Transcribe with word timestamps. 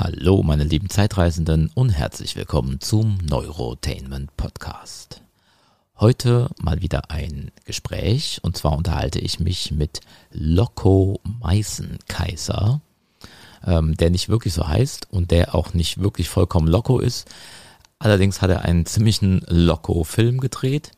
Hallo, 0.00 0.44
meine 0.44 0.62
lieben 0.62 0.88
Zeitreisenden 0.88 1.72
und 1.74 1.88
herzlich 1.90 2.36
willkommen 2.36 2.80
zum 2.80 3.18
Neurotainment 3.28 4.36
Podcast. 4.36 5.22
Heute 5.98 6.50
mal 6.62 6.80
wieder 6.80 7.10
ein 7.10 7.50
Gespräch 7.64 8.38
und 8.42 8.56
zwar 8.56 8.76
unterhalte 8.76 9.18
ich 9.18 9.40
mich 9.40 9.72
mit 9.72 9.98
Loco 10.30 11.20
Meißenkaiser, 11.40 12.80
ähm, 13.66 13.96
der 13.96 14.10
nicht 14.10 14.28
wirklich 14.28 14.54
so 14.54 14.68
heißt 14.68 15.08
und 15.10 15.32
der 15.32 15.56
auch 15.56 15.74
nicht 15.74 16.00
wirklich 16.00 16.28
vollkommen 16.28 16.68
Loco 16.68 17.00
ist. 17.00 17.28
Allerdings 17.98 18.40
hat 18.40 18.50
er 18.50 18.62
einen 18.62 18.86
ziemlichen 18.86 19.42
Loco-Film 19.48 20.38
gedreht 20.38 20.92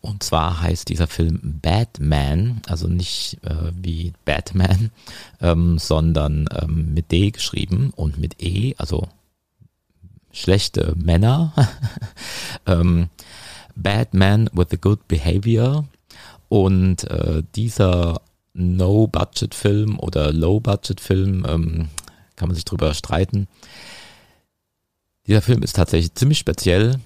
und 0.00 0.22
zwar 0.22 0.60
heißt 0.60 0.88
dieser 0.88 1.06
Film 1.06 1.60
Batman, 1.62 2.60
also 2.66 2.88
nicht 2.88 3.38
äh, 3.42 3.72
wie 3.74 4.12
Batman, 4.24 4.90
ähm, 5.40 5.78
sondern 5.78 6.46
ähm, 6.60 6.94
mit 6.94 7.12
D 7.12 7.30
geschrieben 7.30 7.90
und 7.94 8.18
mit 8.18 8.42
E, 8.42 8.74
also 8.78 9.08
schlechte 10.32 10.94
Männer. 10.96 11.52
ähm, 12.66 13.08
Batman 13.76 14.48
with 14.52 14.68
a 14.72 14.76
Good 14.76 15.08
Behavior. 15.08 15.84
Und 16.48 17.04
äh, 17.10 17.42
dieser 17.54 18.20
No-Budget-Film 18.52 19.98
oder 19.98 20.32
Low-Budget-Film, 20.32 21.44
ähm, 21.48 21.88
kann 22.36 22.48
man 22.48 22.54
sich 22.54 22.64
drüber 22.64 22.94
streiten. 22.94 23.48
Dieser 25.26 25.42
Film 25.42 25.62
ist 25.62 25.76
tatsächlich 25.76 26.14
ziemlich 26.14 26.38
speziell. 26.38 27.00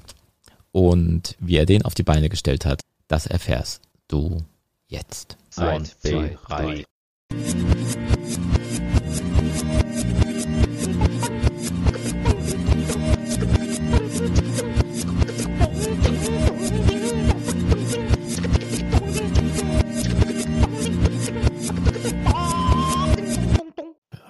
Und 0.78 1.34
wie 1.40 1.56
er 1.56 1.66
den 1.66 1.84
auf 1.84 1.96
die 1.96 2.04
Beine 2.04 2.28
gestellt 2.28 2.64
hat, 2.64 2.82
das 3.08 3.26
erfährst 3.26 3.82
du 4.06 4.44
jetzt. 4.86 5.36
Eins, 5.56 5.98
zwei, 5.98 6.38
drei. 6.46 6.84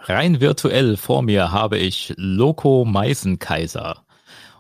Rein 0.05 0.41
virtuell 0.41 0.97
vor 0.97 1.21
mir 1.21 1.53
habe 1.53 1.77
ich 1.77 2.15
Loco 2.17 2.87
Meißenkaiser. 2.87 4.08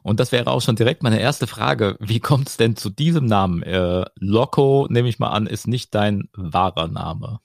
Und 0.02 0.20
das 0.20 0.32
wäre 0.32 0.50
auch 0.50 0.62
schon 0.62 0.76
direkt 0.76 1.02
meine 1.02 1.20
erste 1.20 1.46
Frage. 1.46 1.96
Wie 2.00 2.20
kommt 2.20 2.48
es 2.48 2.56
denn 2.56 2.76
zu 2.76 2.90
diesem 2.90 3.26
Namen? 3.26 3.62
Äh, 3.62 4.04
Loco, 4.16 4.86
nehme 4.90 5.08
ich 5.08 5.18
mal 5.18 5.30
an, 5.30 5.46
ist 5.46 5.66
nicht 5.66 5.94
dein 5.94 6.28
wahrer 6.34 6.88
Name. 6.88 7.40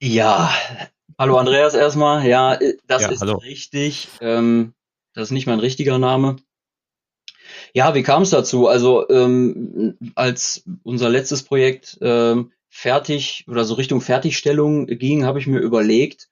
Ja, 0.00 0.50
hallo 1.18 1.36
Andreas 1.36 1.74
erstmal. 1.74 2.26
Ja, 2.26 2.58
das 2.86 3.02
ja, 3.02 3.08
ist 3.08 3.20
hallo. 3.20 3.36
richtig. 3.38 4.08
Ähm, 4.20 4.72
das 5.12 5.24
ist 5.24 5.32
nicht 5.32 5.46
mein 5.46 5.60
richtiger 5.60 5.98
Name. 5.98 6.36
Ja, 7.74 7.94
wie 7.94 8.02
kam 8.02 8.22
es 8.22 8.30
dazu? 8.30 8.66
Also 8.66 9.08
ähm, 9.10 9.98
als 10.14 10.64
unser 10.82 11.08
letztes 11.08 11.42
Projekt 11.42 11.98
ähm, 12.00 12.52
fertig 12.70 13.44
oder 13.48 13.64
so 13.64 13.74
Richtung 13.74 14.00
Fertigstellung 14.00 14.86
ging, 14.86 15.24
habe 15.24 15.38
ich 15.38 15.46
mir 15.46 15.58
überlegt, 15.58 16.29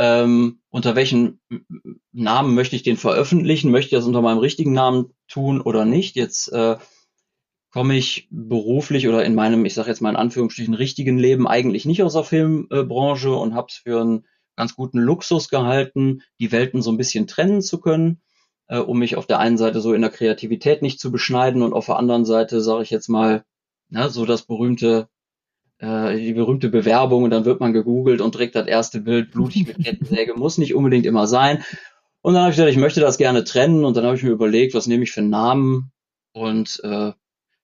ähm, 0.00 0.60
unter 0.70 0.96
welchen 0.96 1.40
Namen 2.10 2.54
möchte 2.54 2.74
ich 2.74 2.82
den 2.82 2.96
veröffentlichen? 2.96 3.70
Möchte 3.70 3.88
ich 3.94 3.98
das 3.98 4.06
unter 4.06 4.22
meinem 4.22 4.38
richtigen 4.38 4.72
Namen 4.72 5.12
tun 5.28 5.60
oder 5.60 5.84
nicht? 5.84 6.16
Jetzt 6.16 6.50
äh, 6.54 6.78
komme 7.70 7.98
ich 7.98 8.26
beruflich 8.30 9.08
oder 9.08 9.26
in 9.26 9.34
meinem, 9.34 9.66
ich 9.66 9.74
sage 9.74 9.90
jetzt 9.90 10.00
mal 10.00 10.08
in 10.08 10.16
Anführungsstrichen, 10.16 10.72
richtigen 10.72 11.18
Leben 11.18 11.46
eigentlich 11.46 11.84
nicht 11.84 12.02
aus 12.02 12.14
der 12.14 12.24
Filmbranche 12.24 13.34
und 13.34 13.54
habe 13.54 13.66
es 13.68 13.76
für 13.76 14.00
einen 14.00 14.26
ganz 14.56 14.74
guten 14.74 14.98
Luxus 15.00 15.50
gehalten, 15.50 16.22
die 16.38 16.50
Welten 16.50 16.80
so 16.80 16.90
ein 16.90 16.96
bisschen 16.96 17.26
trennen 17.26 17.60
zu 17.60 17.78
können, 17.78 18.22
äh, 18.68 18.78
um 18.78 19.00
mich 19.00 19.16
auf 19.16 19.26
der 19.26 19.38
einen 19.38 19.58
Seite 19.58 19.82
so 19.82 19.92
in 19.92 20.00
der 20.00 20.10
Kreativität 20.10 20.80
nicht 20.80 20.98
zu 20.98 21.12
beschneiden 21.12 21.60
und 21.60 21.74
auf 21.74 21.84
der 21.84 21.96
anderen 21.96 22.24
Seite, 22.24 22.62
sage 22.62 22.84
ich 22.84 22.90
jetzt 22.90 23.08
mal, 23.08 23.44
na, 23.90 24.08
so 24.08 24.24
das 24.24 24.46
berühmte 24.46 25.10
äh, 25.80 26.16
die 26.16 26.34
berühmte 26.34 26.68
Bewerbung 26.68 27.24
und 27.24 27.30
dann 27.30 27.44
wird 27.44 27.60
man 27.60 27.72
gegoogelt 27.72 28.20
und 28.20 28.34
direkt 28.34 28.54
das 28.54 28.66
erste 28.66 29.00
Bild 29.00 29.32
blutig 29.32 29.66
mit 29.66 29.84
Kettensäge, 29.84 30.34
muss 30.34 30.58
nicht 30.58 30.74
unbedingt 30.74 31.06
immer 31.06 31.26
sein. 31.26 31.64
Und 32.22 32.34
dann 32.34 32.42
habe 32.42 32.50
ich 32.50 32.56
gesagt, 32.56 32.72
ich 32.72 32.78
möchte 32.78 33.00
das 33.00 33.18
gerne 33.18 33.44
trennen 33.44 33.84
und 33.84 33.96
dann 33.96 34.04
habe 34.04 34.16
ich 34.16 34.22
mir 34.22 34.30
überlegt, 34.30 34.74
was 34.74 34.86
nehme 34.86 35.04
ich 35.04 35.12
für 35.12 35.20
einen 35.20 35.30
Namen 35.30 35.92
und 36.32 36.80
äh, 36.84 37.12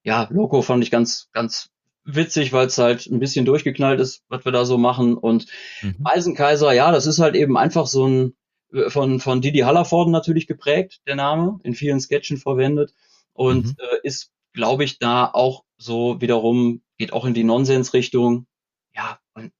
ja, 0.03 0.27
Loco 0.31 0.61
fand 0.61 0.83
ich 0.83 0.91
ganz, 0.91 1.29
ganz 1.31 1.69
witzig, 2.05 2.53
weil 2.53 2.67
es 2.67 2.77
halt 2.77 3.05
ein 3.07 3.19
bisschen 3.19 3.45
durchgeknallt 3.45 3.99
ist, 3.99 4.23
was 4.29 4.45
wir 4.45 4.51
da 4.51 4.65
so 4.65 4.77
machen 4.77 5.15
und 5.15 5.45
mhm. 5.81 5.95
Eisenkaiser, 6.03 6.71
ja, 6.71 6.91
das 6.91 7.05
ist 7.05 7.19
halt 7.19 7.35
eben 7.35 7.57
einfach 7.57 7.85
so 7.85 8.07
ein 8.07 8.35
äh, 8.73 8.89
von, 8.89 9.19
von 9.19 9.41
Didi 9.41 9.59
Hallervorden 9.59 10.11
natürlich 10.11 10.47
geprägt, 10.47 11.01
der 11.05 11.15
Name, 11.15 11.59
in 11.63 11.75
vielen 11.75 11.99
Sketchen 11.99 12.37
verwendet 12.37 12.93
und 13.33 13.67
mhm. 13.67 13.75
äh, 13.77 13.97
ist, 14.07 14.31
glaube 14.53 14.83
ich, 14.83 14.97
da 14.97 15.29
auch 15.31 15.63
so 15.77 16.19
wiederum 16.21 16.81
geht 16.97 17.13
auch 17.13 17.25
in 17.25 17.33
die 17.33 17.43
Nonsensrichtung. 17.43 18.47
Ja, 18.93 19.19
und 19.33 19.51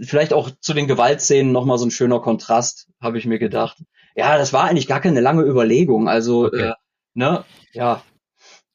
vielleicht 0.00 0.32
auch 0.32 0.50
zu 0.60 0.74
den 0.74 0.86
Gewaltszenen 0.86 1.52
nochmal 1.52 1.78
so 1.78 1.86
ein 1.86 1.90
schöner 1.90 2.20
Kontrast, 2.20 2.88
habe 3.00 3.18
ich 3.18 3.26
mir 3.26 3.38
gedacht. 3.38 3.82
Ja, 4.16 4.36
das 4.36 4.52
war 4.52 4.64
eigentlich 4.64 4.88
gar 4.88 5.00
keine 5.00 5.20
lange 5.20 5.42
Überlegung. 5.42 6.08
Also, 6.08 6.46
okay. 6.46 6.70
äh, 6.70 6.74
ne, 7.14 7.44
ja. 7.72 8.02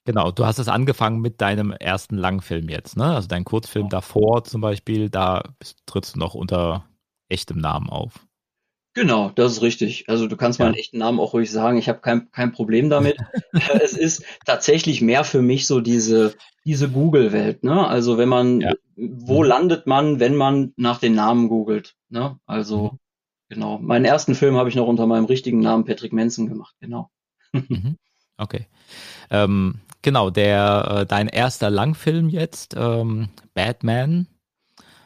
Genau, 0.06 0.32
du 0.32 0.46
hast 0.46 0.60
es 0.60 0.68
angefangen 0.68 1.20
mit 1.20 1.42
deinem 1.42 1.72
ersten 1.72 2.16
Langfilm 2.16 2.70
jetzt, 2.70 2.96
ne? 2.96 3.16
Also 3.16 3.28
dein 3.28 3.44
Kurzfilm 3.44 3.90
davor 3.90 4.44
zum 4.44 4.62
Beispiel, 4.62 5.10
da 5.10 5.44
trittst 5.88 6.16
du 6.16 6.20
noch 6.20 6.36
unter 6.36 6.88
echtem 7.28 7.58
Namen 7.58 7.90
auf. 7.90 8.26
Genau, 8.96 9.30
das 9.30 9.52
ist 9.52 9.62
richtig. 9.62 10.08
Also 10.08 10.26
du 10.26 10.38
kannst 10.38 10.58
ja. 10.58 10.66
meinen 10.66 10.76
echten 10.76 10.98
Namen 11.00 11.20
auch 11.20 11.34
ruhig 11.34 11.52
sagen. 11.52 11.78
Ich 11.78 11.90
habe 11.90 12.00
kein, 12.00 12.32
kein 12.32 12.54
Problem 12.54 12.90
damit. 12.90 13.18
es 13.82 13.92
ist 13.92 14.24
tatsächlich 14.46 15.02
mehr 15.02 15.26
für 15.26 15.42
mich 15.42 15.68
so 15.68 15.82
diese, 15.82 16.34
diese 16.64 16.90
Google-Welt. 16.90 17.66
Ne? 17.66 17.86
Also 17.86 18.18
wenn 18.18 18.30
man, 18.30 18.62
ja. 18.62 18.74
wo 18.96 19.44
mhm. 19.44 19.50
landet 19.50 19.86
man, 19.86 20.22
wenn 20.22 20.34
man 20.34 20.74
nach 20.78 20.98
den 20.98 21.14
Namen 21.14 21.50
googelt? 21.50 21.98
Ne? 22.08 22.40
Also 22.46 22.94
mhm. 22.94 23.00
genau. 23.50 23.80
Meinen 23.80 24.06
ersten 24.06 24.34
Film 24.34 24.56
habe 24.56 24.70
ich 24.70 24.76
noch 24.76 24.88
unter 24.88 25.08
meinem 25.08 25.26
richtigen 25.26 25.60
Namen 25.60 25.84
Patrick 25.84 26.14
Manson 26.14 26.48
gemacht. 26.48 26.76
Genau. 26.80 27.12
Mhm. 27.70 27.98
Okay. 28.38 28.68
Ähm, 29.30 29.80
genau, 30.02 30.30
der 30.30 30.88
äh, 30.90 31.06
dein 31.06 31.30
erster 31.30 31.70
Langfilm 31.70 32.28
jetzt, 32.28 32.76
ähm, 32.78 33.30
Batman. 33.54 34.28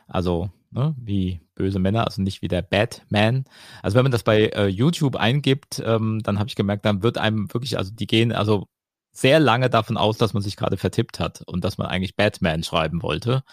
Also 0.07 0.49
ne, 0.71 0.95
wie 0.97 1.41
böse 1.59 1.77
Männer, 1.77 2.05
also 2.05 2.21
nicht 2.21 2.41
wie 2.41 2.47
der 2.47 2.63
Batman. 2.63 3.43
Also 3.83 3.95
wenn 3.95 4.03
man 4.03 4.11
das 4.11 4.23
bei 4.23 4.47
äh, 4.47 4.67
YouTube 4.67 5.17
eingibt, 5.17 5.83
ähm, 5.85 6.21
dann 6.23 6.39
habe 6.39 6.47
ich 6.47 6.55
gemerkt, 6.55 6.85
dann 6.85 7.03
wird 7.03 7.17
einem 7.17 7.53
wirklich, 7.53 7.77
also 7.77 7.91
die 7.93 8.07
gehen 8.07 8.31
also 8.31 8.67
sehr 9.11 9.39
lange 9.39 9.69
davon 9.69 9.97
aus, 9.97 10.17
dass 10.17 10.33
man 10.33 10.41
sich 10.41 10.55
gerade 10.55 10.77
vertippt 10.77 11.19
hat 11.19 11.43
und 11.45 11.63
dass 11.63 11.77
man 11.77 11.87
eigentlich 11.87 12.15
Batman 12.15 12.63
schreiben 12.63 13.03
wollte. 13.03 13.43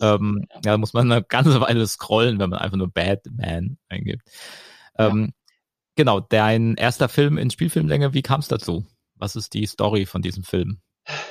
Ähm, 0.00 0.46
ja. 0.52 0.60
da 0.60 0.78
muss 0.78 0.92
man 0.92 1.10
eine 1.10 1.22
ganze 1.22 1.60
Weile 1.60 1.86
scrollen, 1.86 2.38
wenn 2.38 2.50
man 2.50 2.58
einfach 2.58 2.76
nur 2.76 2.90
Batman 2.90 3.78
eingibt. 3.88 4.28
Ähm, 4.98 5.26
ja. 5.26 5.32
Genau, 5.96 6.20
dein 6.20 6.74
erster 6.74 7.08
Film 7.08 7.38
in 7.38 7.50
Spielfilmlänge, 7.50 8.12
wie 8.12 8.22
kam 8.22 8.40
es 8.40 8.48
dazu? 8.48 8.84
Was 9.14 9.34
ist 9.34 9.54
die 9.54 9.64
Story 9.64 10.04
von 10.04 10.20
diesem 10.20 10.42
Film? 10.42 10.82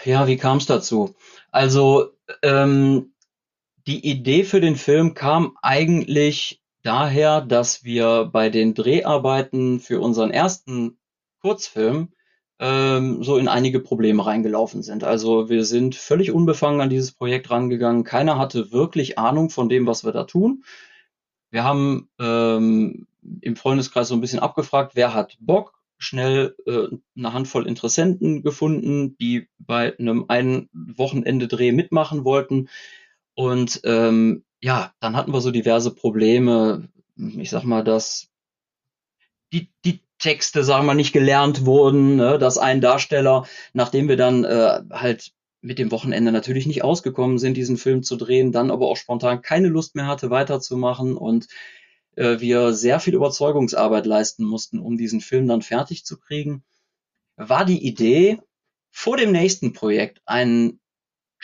Ja, 0.05 0.25
wie 0.25 0.37
kam 0.37 0.57
es 0.57 0.65
dazu? 0.65 1.15
Also 1.51 2.13
ähm, 2.41 3.13
die 3.87 4.05
Idee 4.09 4.43
für 4.43 4.61
den 4.61 4.75
Film 4.75 5.13
kam 5.13 5.57
eigentlich 5.61 6.61
daher, 6.81 7.41
dass 7.41 7.83
wir 7.83 8.29
bei 8.31 8.49
den 8.49 8.73
Dreharbeiten 8.73 9.79
für 9.79 9.99
unseren 9.99 10.31
ersten 10.31 10.97
Kurzfilm 11.41 12.09
ähm, 12.59 13.23
so 13.23 13.37
in 13.37 13.47
einige 13.47 13.79
Probleme 13.79 14.25
reingelaufen 14.25 14.81
sind. 14.81 15.03
Also 15.03 15.49
wir 15.49 15.65
sind 15.65 15.95
völlig 15.95 16.31
unbefangen 16.31 16.81
an 16.81 16.89
dieses 16.89 17.11
Projekt 17.11 17.49
rangegangen. 17.51 18.03
Keiner 18.03 18.37
hatte 18.37 18.71
wirklich 18.71 19.19
Ahnung 19.19 19.49
von 19.49 19.69
dem, 19.69 19.87
was 19.87 20.05
wir 20.05 20.11
da 20.11 20.23
tun. 20.23 20.63
Wir 21.51 21.63
haben 21.63 22.09
ähm, 22.19 23.07
im 23.41 23.55
Freundeskreis 23.55 24.07
so 24.07 24.15
ein 24.15 24.21
bisschen 24.21 24.39
abgefragt, 24.39 24.95
wer 24.95 25.13
hat 25.13 25.37
Bock, 25.39 25.73
schnell 25.97 26.55
äh, 26.65 26.87
eine 27.17 27.33
Handvoll 27.33 27.67
Interessenten 27.67 28.41
gefunden, 28.41 29.15
die 29.17 29.47
bei 29.57 29.97
einem 29.97 30.25
einen 30.27 30.69
Wochenende 30.73 31.47
Dreh 31.47 31.71
mitmachen 31.71 32.23
wollten. 32.23 32.69
Und 33.35 33.81
ähm, 33.83 34.43
ja, 34.61 34.93
dann 34.99 35.15
hatten 35.15 35.33
wir 35.33 35.41
so 35.41 35.51
diverse 35.51 35.93
Probleme. 35.93 36.89
Ich 37.17 37.49
sag 37.49 37.63
mal, 37.63 37.83
dass 37.83 38.29
die, 39.53 39.69
die 39.83 40.01
Texte, 40.17 40.63
sagen 40.63 40.87
wir, 40.87 40.93
nicht 40.93 41.13
gelernt 41.13 41.65
wurden, 41.65 42.15
ne? 42.15 42.39
dass 42.39 42.57
ein 42.57 42.81
Darsteller, 42.81 43.45
nachdem 43.73 44.07
wir 44.07 44.17
dann 44.17 44.43
äh, 44.43 44.81
halt 44.91 45.33
mit 45.61 45.79
dem 45.79 45.91
Wochenende 45.91 46.31
natürlich 46.31 46.67
nicht 46.67 46.83
ausgekommen 46.83 47.37
sind, 47.37 47.57
diesen 47.57 47.77
Film 47.77 48.03
zu 48.03 48.15
drehen, 48.15 48.51
dann 48.51 48.71
aber 48.71 48.87
auch 48.87 48.97
spontan 48.97 49.41
keine 49.41 49.67
Lust 49.67 49.95
mehr 49.95 50.07
hatte, 50.07 50.29
weiterzumachen 50.29 51.17
und 51.17 51.47
äh, 52.15 52.39
wir 52.39 52.73
sehr 52.73 52.99
viel 52.99 53.15
Überzeugungsarbeit 53.15 54.05
leisten 54.05 54.45
mussten, 54.45 54.79
um 54.79 54.97
diesen 54.97 55.21
Film 55.21 55.47
dann 55.47 55.61
fertig 55.61 56.05
zu 56.05 56.19
kriegen, 56.19 56.63
war 57.35 57.65
die 57.65 57.85
Idee, 57.85 58.39
vor 58.91 59.17
dem 59.17 59.31
nächsten 59.31 59.73
Projekt 59.73 60.21
einen 60.25 60.79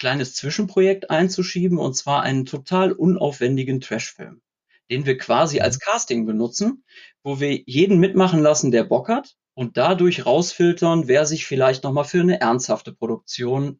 kleines 0.01 0.33
Zwischenprojekt 0.33 1.11
einzuschieben, 1.11 1.77
und 1.77 1.93
zwar 1.93 2.23
einen 2.23 2.47
total 2.47 2.91
unaufwendigen 2.91 3.81
Trashfilm, 3.81 4.41
den 4.89 5.05
wir 5.05 5.15
quasi 5.15 5.59
als 5.59 5.75
mhm. 5.75 5.81
Casting 5.81 6.25
benutzen, 6.25 6.83
wo 7.21 7.39
wir 7.39 7.61
jeden 7.67 7.99
mitmachen 7.99 8.39
lassen, 8.41 8.71
der 8.71 8.83
Bock 8.83 9.09
hat 9.09 9.35
und 9.53 9.77
dadurch 9.77 10.25
rausfiltern, 10.25 11.07
wer 11.07 11.27
sich 11.27 11.45
vielleicht 11.45 11.83
nochmal 11.83 12.05
für 12.05 12.21
eine 12.21 12.41
ernsthafte 12.41 12.93
Produktion 12.93 13.79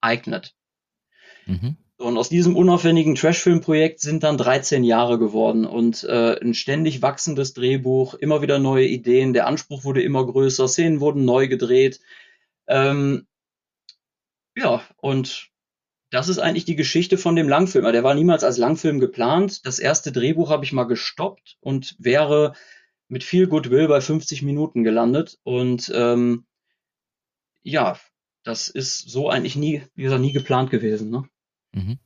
eignet. 0.00 0.56
Mhm. 1.46 1.76
Und 1.98 2.18
aus 2.18 2.28
diesem 2.28 2.56
unaufwendigen 2.56 3.14
Trashfilm-Projekt 3.14 4.00
sind 4.00 4.24
dann 4.24 4.38
13 4.38 4.82
Jahre 4.82 5.20
geworden 5.20 5.64
und 5.66 6.02
äh, 6.02 6.36
ein 6.40 6.54
ständig 6.54 7.00
wachsendes 7.00 7.54
Drehbuch, 7.54 8.14
immer 8.14 8.42
wieder 8.42 8.58
neue 8.58 8.88
Ideen, 8.88 9.34
der 9.34 9.46
Anspruch 9.46 9.84
wurde 9.84 10.02
immer 10.02 10.26
größer, 10.26 10.66
Szenen 10.66 10.98
wurden 10.98 11.24
neu 11.24 11.46
gedreht. 11.46 12.00
Ähm, 12.66 13.28
ja, 14.58 14.82
und 14.96 15.50
das 16.10 16.28
ist 16.28 16.38
eigentlich 16.38 16.64
die 16.64 16.76
Geschichte 16.76 17.16
von 17.16 17.36
dem 17.36 17.48
Langfilm. 17.48 17.84
Der 17.84 18.02
war 18.02 18.14
niemals 18.14 18.42
als 18.42 18.58
Langfilm 18.58 18.98
geplant. 18.98 19.64
Das 19.66 19.78
erste 19.78 20.10
Drehbuch 20.10 20.50
habe 20.50 20.64
ich 20.64 20.72
mal 20.72 20.84
gestoppt 20.84 21.58
und 21.60 21.94
wäre 21.98 22.54
mit 23.08 23.24
viel 23.24 23.46
Goodwill 23.46 23.88
bei 23.88 24.00
50 24.00 24.42
Minuten 24.42 24.84
gelandet. 24.84 25.38
Und 25.44 25.92
ähm, 25.94 26.46
ja, 27.62 27.98
das 28.42 28.68
ist 28.68 29.10
so 29.10 29.28
eigentlich 29.28 29.56
nie, 29.56 29.82
wie 29.94 30.02
gesagt, 30.02 30.20
nie 30.20 30.32
geplant 30.32 30.70
gewesen. 30.70 31.10
Ne? 31.10 31.28
Mhm. 31.72 31.98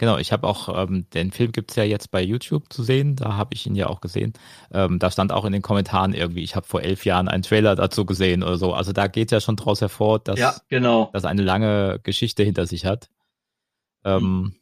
Genau, 0.00 0.16
ich 0.16 0.32
habe 0.32 0.46
auch, 0.46 0.70
ähm, 0.74 1.04
den 1.10 1.30
Film 1.30 1.52
gibt's 1.52 1.76
ja 1.76 1.84
jetzt 1.84 2.10
bei 2.10 2.22
YouTube 2.22 2.72
zu 2.72 2.82
sehen, 2.82 3.16
da 3.16 3.36
habe 3.36 3.52
ich 3.52 3.66
ihn 3.66 3.74
ja 3.74 3.86
auch 3.88 4.00
gesehen. 4.00 4.32
Ähm, 4.72 4.98
da 4.98 5.10
stand 5.10 5.30
auch 5.30 5.44
in 5.44 5.52
den 5.52 5.60
Kommentaren 5.60 6.14
irgendwie, 6.14 6.42
ich 6.42 6.56
habe 6.56 6.66
vor 6.66 6.80
elf 6.80 7.04
Jahren 7.04 7.28
einen 7.28 7.42
Trailer 7.42 7.76
dazu 7.76 8.06
gesehen 8.06 8.42
oder 8.42 8.56
so. 8.56 8.72
Also 8.72 8.94
da 8.94 9.08
geht 9.08 9.30
ja 9.30 9.42
schon 9.42 9.56
draus 9.56 9.82
hervor, 9.82 10.18
dass 10.18 10.38
ja, 10.38 10.54
genau. 10.70 11.10
das 11.12 11.26
eine 11.26 11.42
lange 11.42 12.00
Geschichte 12.02 12.42
hinter 12.42 12.64
sich 12.64 12.86
hat. 12.86 13.10
Ähm, 14.02 14.22
mhm. 14.22 14.54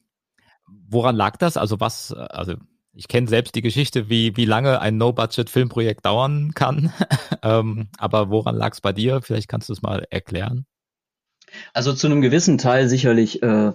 Woran 0.88 1.14
lag 1.14 1.37
das? 1.37 1.56
Also 1.56 1.79
was, 1.79 2.12
also 2.12 2.55
ich 2.93 3.06
kenne 3.06 3.29
selbst 3.29 3.55
die 3.55 3.62
Geschichte, 3.62 4.08
wie, 4.08 4.37
wie 4.37 4.44
lange 4.44 4.81
ein 4.81 4.96
No-Budget-Filmprojekt 4.96 6.05
dauern 6.05 6.50
kann. 6.56 6.93
ähm, 7.44 7.90
aber 7.96 8.31
woran 8.31 8.56
lag 8.56 8.73
es 8.73 8.81
bei 8.81 8.93
dir? 8.93 9.23
Vielleicht 9.23 9.46
kannst 9.46 9.69
du 9.69 9.73
es 9.73 9.82
mal 9.82 10.05
erklären. 10.11 10.67
Also 11.75 11.93
zu 11.93 12.08
einem 12.08 12.23
gewissen 12.23 12.58
Teil 12.58 12.88
sicherlich 12.88 13.40
äh, 13.40 13.73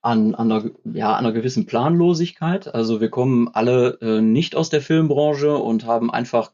an, 0.00 0.34
an, 0.34 0.52
einer, 0.52 0.70
ja, 0.84 1.12
an 1.14 1.24
einer 1.24 1.32
gewissen 1.32 1.66
Planlosigkeit. 1.66 2.72
Also 2.72 3.00
wir 3.00 3.10
kommen 3.10 3.48
alle 3.48 3.98
äh, 4.00 4.20
nicht 4.20 4.54
aus 4.54 4.70
der 4.70 4.80
Filmbranche 4.80 5.56
und 5.56 5.86
haben 5.86 6.10
einfach 6.10 6.52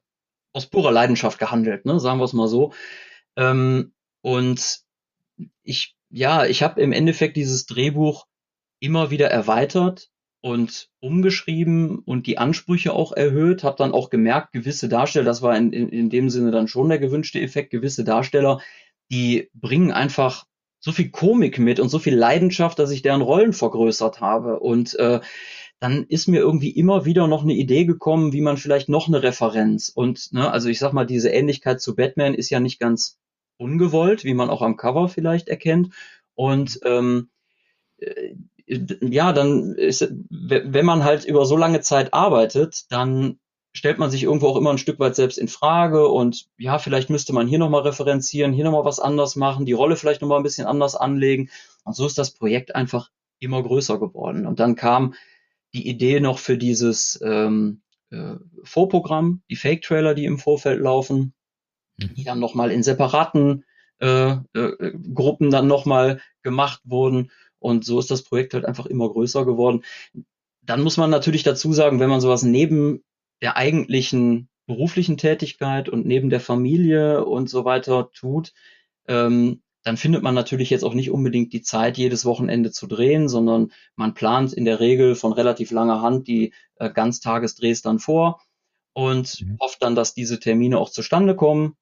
aus 0.52 0.66
purer 0.66 0.92
Leidenschaft 0.92 1.38
gehandelt, 1.38 1.84
ne? 1.84 2.00
sagen 2.00 2.18
wir 2.20 2.24
es 2.24 2.32
mal 2.32 2.48
so. 2.48 2.72
Ähm, 3.36 3.92
und 4.22 4.80
ich, 5.62 5.96
ja, 6.10 6.46
ich 6.46 6.62
habe 6.62 6.80
im 6.80 6.92
Endeffekt 6.92 7.36
dieses 7.36 7.66
Drehbuch 7.66 8.26
immer 8.80 9.10
wieder 9.10 9.30
erweitert 9.30 10.10
und 10.40 10.90
umgeschrieben 11.00 11.98
und 11.98 12.26
die 12.26 12.38
Ansprüche 12.38 12.92
auch 12.92 13.12
erhöht, 13.12 13.64
habe 13.64 13.76
dann 13.78 13.92
auch 13.92 14.10
gemerkt, 14.10 14.52
gewisse 14.52 14.88
Darsteller, 14.88 15.24
das 15.24 15.42
war 15.42 15.56
in, 15.56 15.72
in, 15.72 15.88
in 15.88 16.10
dem 16.10 16.30
Sinne 16.30 16.50
dann 16.50 16.68
schon 16.68 16.88
der 16.88 16.98
gewünschte 16.98 17.40
Effekt, 17.40 17.70
gewisse 17.70 18.04
Darsteller, 18.04 18.60
die 19.10 19.50
bringen 19.54 19.90
einfach 19.90 20.46
so 20.84 20.92
viel 20.92 21.08
Komik 21.08 21.58
mit 21.58 21.80
und 21.80 21.88
so 21.88 21.98
viel 21.98 22.14
Leidenschaft, 22.14 22.78
dass 22.78 22.90
ich 22.90 23.00
deren 23.00 23.22
Rollen 23.22 23.54
vergrößert 23.54 24.20
habe. 24.20 24.60
Und 24.60 24.94
äh, 24.98 25.20
dann 25.80 26.04
ist 26.04 26.28
mir 26.28 26.40
irgendwie 26.40 26.68
immer 26.68 27.06
wieder 27.06 27.26
noch 27.26 27.42
eine 27.42 27.54
Idee 27.54 27.86
gekommen, 27.86 28.34
wie 28.34 28.42
man 28.42 28.58
vielleicht 28.58 28.90
noch 28.90 29.08
eine 29.08 29.22
Referenz 29.22 29.88
und, 29.88 30.34
ne, 30.34 30.50
also 30.50 30.68
ich 30.68 30.78
sag 30.78 30.92
mal, 30.92 31.06
diese 31.06 31.30
Ähnlichkeit 31.30 31.80
zu 31.80 31.96
Batman 31.96 32.34
ist 32.34 32.50
ja 32.50 32.60
nicht 32.60 32.78
ganz 32.80 33.18
ungewollt, 33.56 34.24
wie 34.24 34.34
man 34.34 34.50
auch 34.50 34.60
am 34.60 34.76
Cover 34.76 35.08
vielleicht 35.08 35.48
erkennt. 35.48 35.88
Und 36.34 36.78
ähm, 36.84 37.30
äh, 37.96 38.34
ja, 39.00 39.32
dann 39.32 39.74
ist, 39.76 40.06
wenn 40.28 40.84
man 40.84 41.02
halt 41.02 41.24
über 41.24 41.46
so 41.46 41.56
lange 41.56 41.80
Zeit 41.80 42.12
arbeitet, 42.12 42.84
dann 42.90 43.38
stellt 43.74 43.98
man 43.98 44.10
sich 44.10 44.22
irgendwo 44.22 44.48
auch 44.48 44.56
immer 44.56 44.70
ein 44.70 44.78
Stück 44.78 45.00
weit 45.00 45.16
selbst 45.16 45.36
in 45.36 45.48
Frage 45.48 46.08
und 46.08 46.46
ja, 46.58 46.78
vielleicht 46.78 47.10
müsste 47.10 47.32
man 47.32 47.48
hier 47.48 47.58
nochmal 47.58 47.82
referenzieren, 47.82 48.52
hier 48.52 48.64
nochmal 48.64 48.84
was 48.84 49.00
anders 49.00 49.34
machen, 49.34 49.66
die 49.66 49.72
Rolle 49.72 49.96
vielleicht 49.96 50.22
nochmal 50.22 50.38
ein 50.38 50.44
bisschen 50.44 50.66
anders 50.66 50.94
anlegen. 50.94 51.50
Und 51.82 51.96
so 51.96 52.06
ist 52.06 52.16
das 52.16 52.30
Projekt 52.30 52.74
einfach 52.74 53.10
immer 53.40 53.62
größer 53.62 53.98
geworden. 53.98 54.46
Und 54.46 54.60
dann 54.60 54.76
kam 54.76 55.14
die 55.74 55.88
Idee 55.88 56.20
noch 56.20 56.38
für 56.38 56.56
dieses 56.56 57.20
ähm, 57.24 57.82
äh, 58.10 58.36
Vorprogramm, 58.62 59.42
die 59.50 59.56
Fake-Trailer, 59.56 60.14
die 60.14 60.24
im 60.24 60.38
Vorfeld 60.38 60.80
laufen, 60.80 61.34
mhm. 61.96 62.14
die 62.14 62.24
dann 62.24 62.38
nochmal 62.38 62.70
in 62.70 62.84
separaten 62.84 63.64
äh, 64.00 64.36
äh, 64.54 64.92
Gruppen 65.14 65.50
dann 65.50 65.66
nochmal 65.66 66.20
gemacht 66.42 66.80
wurden. 66.84 67.32
Und 67.58 67.84
so 67.84 67.98
ist 67.98 68.10
das 68.10 68.22
Projekt 68.22 68.54
halt 68.54 68.66
einfach 68.66 68.86
immer 68.86 69.08
größer 69.08 69.44
geworden. 69.44 69.82
Dann 70.62 70.80
muss 70.80 70.96
man 70.96 71.10
natürlich 71.10 71.42
dazu 71.42 71.72
sagen, 71.72 71.98
wenn 71.98 72.08
man 72.08 72.20
sowas 72.20 72.44
neben 72.44 73.02
der 73.42 73.56
eigentlichen 73.56 74.48
beruflichen 74.66 75.16
Tätigkeit 75.16 75.88
und 75.88 76.06
neben 76.06 76.30
der 76.30 76.40
Familie 76.40 77.24
und 77.24 77.50
so 77.50 77.64
weiter 77.64 78.10
tut, 78.12 78.52
ähm, 79.08 79.62
dann 79.84 79.98
findet 79.98 80.22
man 80.22 80.34
natürlich 80.34 80.70
jetzt 80.70 80.82
auch 80.82 80.94
nicht 80.94 81.10
unbedingt 81.10 81.52
die 81.52 81.60
Zeit, 81.60 81.98
jedes 81.98 82.24
Wochenende 82.24 82.70
zu 82.70 82.86
drehen, 82.86 83.28
sondern 83.28 83.70
man 83.96 84.14
plant 84.14 84.54
in 84.54 84.64
der 84.64 84.80
Regel 84.80 85.14
von 85.14 85.34
relativ 85.34 85.70
langer 85.70 86.00
Hand 86.00 86.26
die 86.26 86.54
äh, 86.76 86.90
Ganztagesdrehs 86.90 87.82
dann 87.82 87.98
vor 87.98 88.40
und 88.94 89.42
mhm. 89.42 89.58
hofft 89.60 89.82
dann, 89.82 89.94
dass 89.94 90.14
diese 90.14 90.40
Termine 90.40 90.78
auch 90.78 90.88
zustande 90.88 91.36
kommen. 91.36 91.76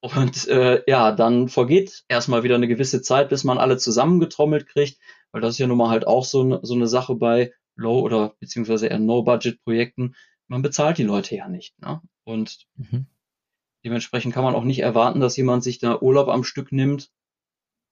Und 0.00 0.46
äh, 0.46 0.82
ja, 0.86 1.10
dann 1.10 1.48
vergeht 1.48 2.04
erstmal 2.06 2.44
wieder 2.44 2.54
eine 2.54 2.68
gewisse 2.68 3.02
Zeit, 3.02 3.28
bis 3.28 3.42
man 3.42 3.58
alle 3.58 3.78
zusammengetrommelt 3.78 4.68
kriegt, 4.68 5.00
weil 5.32 5.40
das 5.40 5.54
ist 5.54 5.58
ja 5.58 5.66
nun 5.66 5.78
mal 5.78 5.90
halt 5.90 6.06
auch 6.06 6.24
so, 6.24 6.60
so 6.62 6.74
eine 6.74 6.86
Sache 6.86 7.16
bei 7.16 7.52
Low- 7.74 8.02
oder 8.02 8.34
beziehungsweise 8.38 8.86
eher 8.86 9.00
No-Budget-Projekten, 9.00 10.14
man 10.48 10.62
bezahlt 10.62 10.98
die 10.98 11.04
Leute 11.04 11.36
ja 11.36 11.48
nicht. 11.48 11.80
Ne? 11.80 12.00
Und 12.24 12.66
mhm. 12.76 13.06
dementsprechend 13.84 14.34
kann 14.34 14.44
man 14.44 14.54
auch 14.54 14.64
nicht 14.64 14.80
erwarten, 14.80 15.20
dass 15.20 15.36
jemand 15.36 15.62
sich 15.62 15.78
da 15.78 16.00
Urlaub 16.00 16.28
am 16.28 16.44
Stück 16.44 16.72
nimmt, 16.72 17.10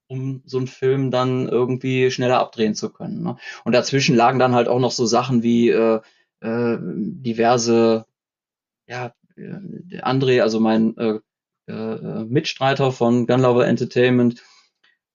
um 0.09 0.43
so 0.45 0.59
einen 0.59 0.67
Film 0.67 1.11
dann 1.11 1.49
irgendwie 1.49 2.11
schneller 2.11 2.41
abdrehen 2.41 2.75
zu 2.75 2.91
können. 2.93 3.23
Ne? 3.23 3.37
Und 3.65 3.73
dazwischen 3.73 4.17
lagen 4.17 4.39
dann 4.39 4.55
halt 4.55 4.69
auch 4.69 4.81
noch 4.81 4.93
so 4.93 5.07
Sachen 5.07 5.43
wie 5.43 5.71
äh, 5.71 6.01
äh, 6.41 6.79
diverse, 6.81 8.07
ja, 8.89 9.15
äh, 9.37 10.01
André, 10.01 10.43
also 10.43 10.61
mein 10.61 10.97
äh, 10.97 11.21
äh, 11.69 12.25
Mitstreiter 12.25 12.93
von 12.93 13.27
Gunlover 13.27 13.67
Entertainment, 13.67 14.43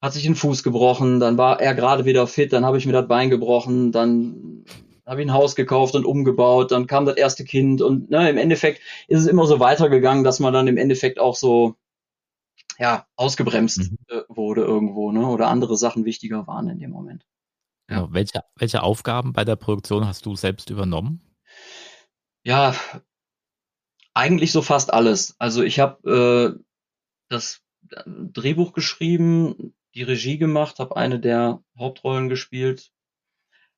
hat 0.01 0.13
sich 0.13 0.23
den 0.23 0.35
Fuß 0.35 0.63
gebrochen, 0.63 1.19
dann 1.19 1.37
war 1.37 1.61
er 1.61 1.75
gerade 1.75 2.05
wieder 2.05 2.25
fit, 2.25 2.53
dann 2.53 2.65
habe 2.65 2.77
ich 2.77 2.85
mir 2.85 2.93
das 2.93 3.07
Bein 3.07 3.29
gebrochen, 3.29 3.91
dann 3.91 4.65
habe 5.05 5.21
ich 5.21 5.27
ein 5.27 5.33
Haus 5.33 5.55
gekauft 5.55 5.95
und 5.95 6.05
umgebaut, 6.05 6.71
dann 6.71 6.87
kam 6.87 7.05
das 7.05 7.17
erste 7.17 7.43
Kind 7.43 7.81
und 7.81 8.09
ne, 8.09 8.29
im 8.29 8.37
Endeffekt 8.37 8.81
ist 9.07 9.21
es 9.21 9.27
immer 9.27 9.45
so 9.45 9.59
weitergegangen, 9.59 10.23
dass 10.23 10.39
man 10.39 10.53
dann 10.53 10.67
im 10.67 10.77
Endeffekt 10.77 11.19
auch 11.19 11.35
so 11.35 11.75
ja 12.77 13.05
ausgebremst 13.15 13.91
mhm. 13.91 13.97
äh, 14.09 14.21
wurde 14.29 14.61
irgendwo, 14.61 15.11
ne? 15.11 15.27
Oder 15.27 15.47
andere 15.47 15.77
Sachen 15.77 16.05
wichtiger 16.05 16.47
waren 16.47 16.69
in 16.69 16.79
dem 16.79 16.91
Moment. 16.91 17.25
Ja. 17.89 18.07
Welche, 18.11 18.43
welche 18.55 18.83
Aufgaben 18.83 19.33
bei 19.33 19.43
der 19.43 19.57
Produktion 19.57 20.07
hast 20.07 20.25
du 20.25 20.35
selbst 20.35 20.69
übernommen? 20.69 21.21
Ja, 22.43 22.73
eigentlich 24.13 24.51
so 24.51 24.61
fast 24.61 24.93
alles. 24.93 25.35
Also 25.39 25.61
ich 25.61 25.79
habe 25.79 26.57
äh, 26.57 26.63
das 27.27 27.61
Drehbuch 28.05 28.73
geschrieben, 28.73 29.73
die 29.93 30.03
Regie 30.03 30.37
gemacht, 30.37 30.79
habe 30.79 30.95
eine 30.95 31.19
der 31.19 31.61
Hauptrollen 31.77 32.29
gespielt, 32.29 32.91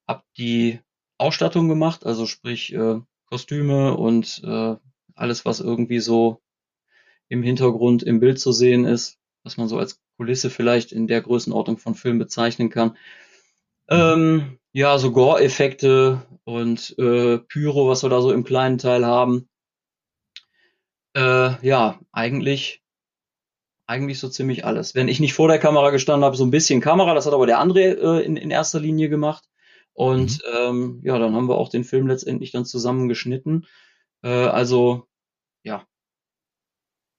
habe 0.08 0.24
die 0.38 0.80
Ausstattung 1.24 1.70
gemacht, 1.70 2.06
also 2.06 2.25
sprich 2.25 2.74
äh, 2.74 3.00
Kostüme 3.25 3.96
und 3.96 4.42
äh, 4.44 4.75
alles, 5.15 5.46
was 5.46 5.60
irgendwie 5.60 6.00
so 6.00 6.42
im 7.30 7.44
Hintergrund 7.44 8.03
im 8.03 8.20
Bild 8.20 8.39
zu 8.39 8.51
sehen 8.51 8.86
ist, 8.86 9.18
was 9.44 9.58
man 9.58 9.68
so 9.68 9.77
als 9.77 10.00
Kulisse 10.18 10.50
vielleicht 10.50 10.92
in 10.92 11.08
der 11.08 11.22
Größenordnung 11.22 11.77
von 11.77 11.96
Film 11.96 12.20
bezeichnen 12.20 12.70
kann. 12.70 12.98
Ähm, 13.89 14.60
ja, 14.74 14.98
so 14.98 15.12
Gore-Effekte 15.12 16.25
und 16.44 16.96
äh, 16.98 17.39
Pyro, 17.39 17.88
was 17.88 18.03
wir 18.03 18.10
da 18.10 18.22
so 18.22 18.32
im 18.32 18.44
kleinen 18.44 18.77
Teil 18.77 19.06
haben. 19.06 19.48
Äh, 21.15 21.65
ja, 21.65 22.00
eigentlich 22.12 22.84
eigentlich 23.86 24.20
so 24.20 24.30
ziemlich 24.30 24.65
alles. 24.65 24.96
Wenn 24.96 25.08
ich 25.08 25.20
nicht 25.20 25.34
vor 25.34 25.48
der 25.48 25.60
Kamera 25.60 25.89
gestanden 25.89 26.25
habe, 26.25 26.38
so 26.38 26.46
ein 26.46 26.51
bisschen 26.51 26.82
Kamera, 26.82 27.13
das 27.13 27.25
hat 27.25 27.34
aber 27.34 27.46
der 27.46 27.60
André 27.60 27.96
äh, 27.96 28.24
in, 28.24 28.38
in 28.38 28.51
erster 28.51 28.80
Linie 28.80 29.10
gemacht. 29.10 29.44
Und 29.94 30.42
mhm. 30.44 30.58
ähm, 30.58 31.02
ja, 31.04 31.20
dann 31.20 31.36
haben 31.36 31.48
wir 31.48 31.58
auch 31.58 31.70
den 31.70 31.84
Film 31.84 32.08
letztendlich 32.08 32.52
dann 32.52 32.66
zusammengeschnitten. 32.66 33.68
Äh, 34.24 34.30
also 34.30 35.08
ja. 35.64 35.86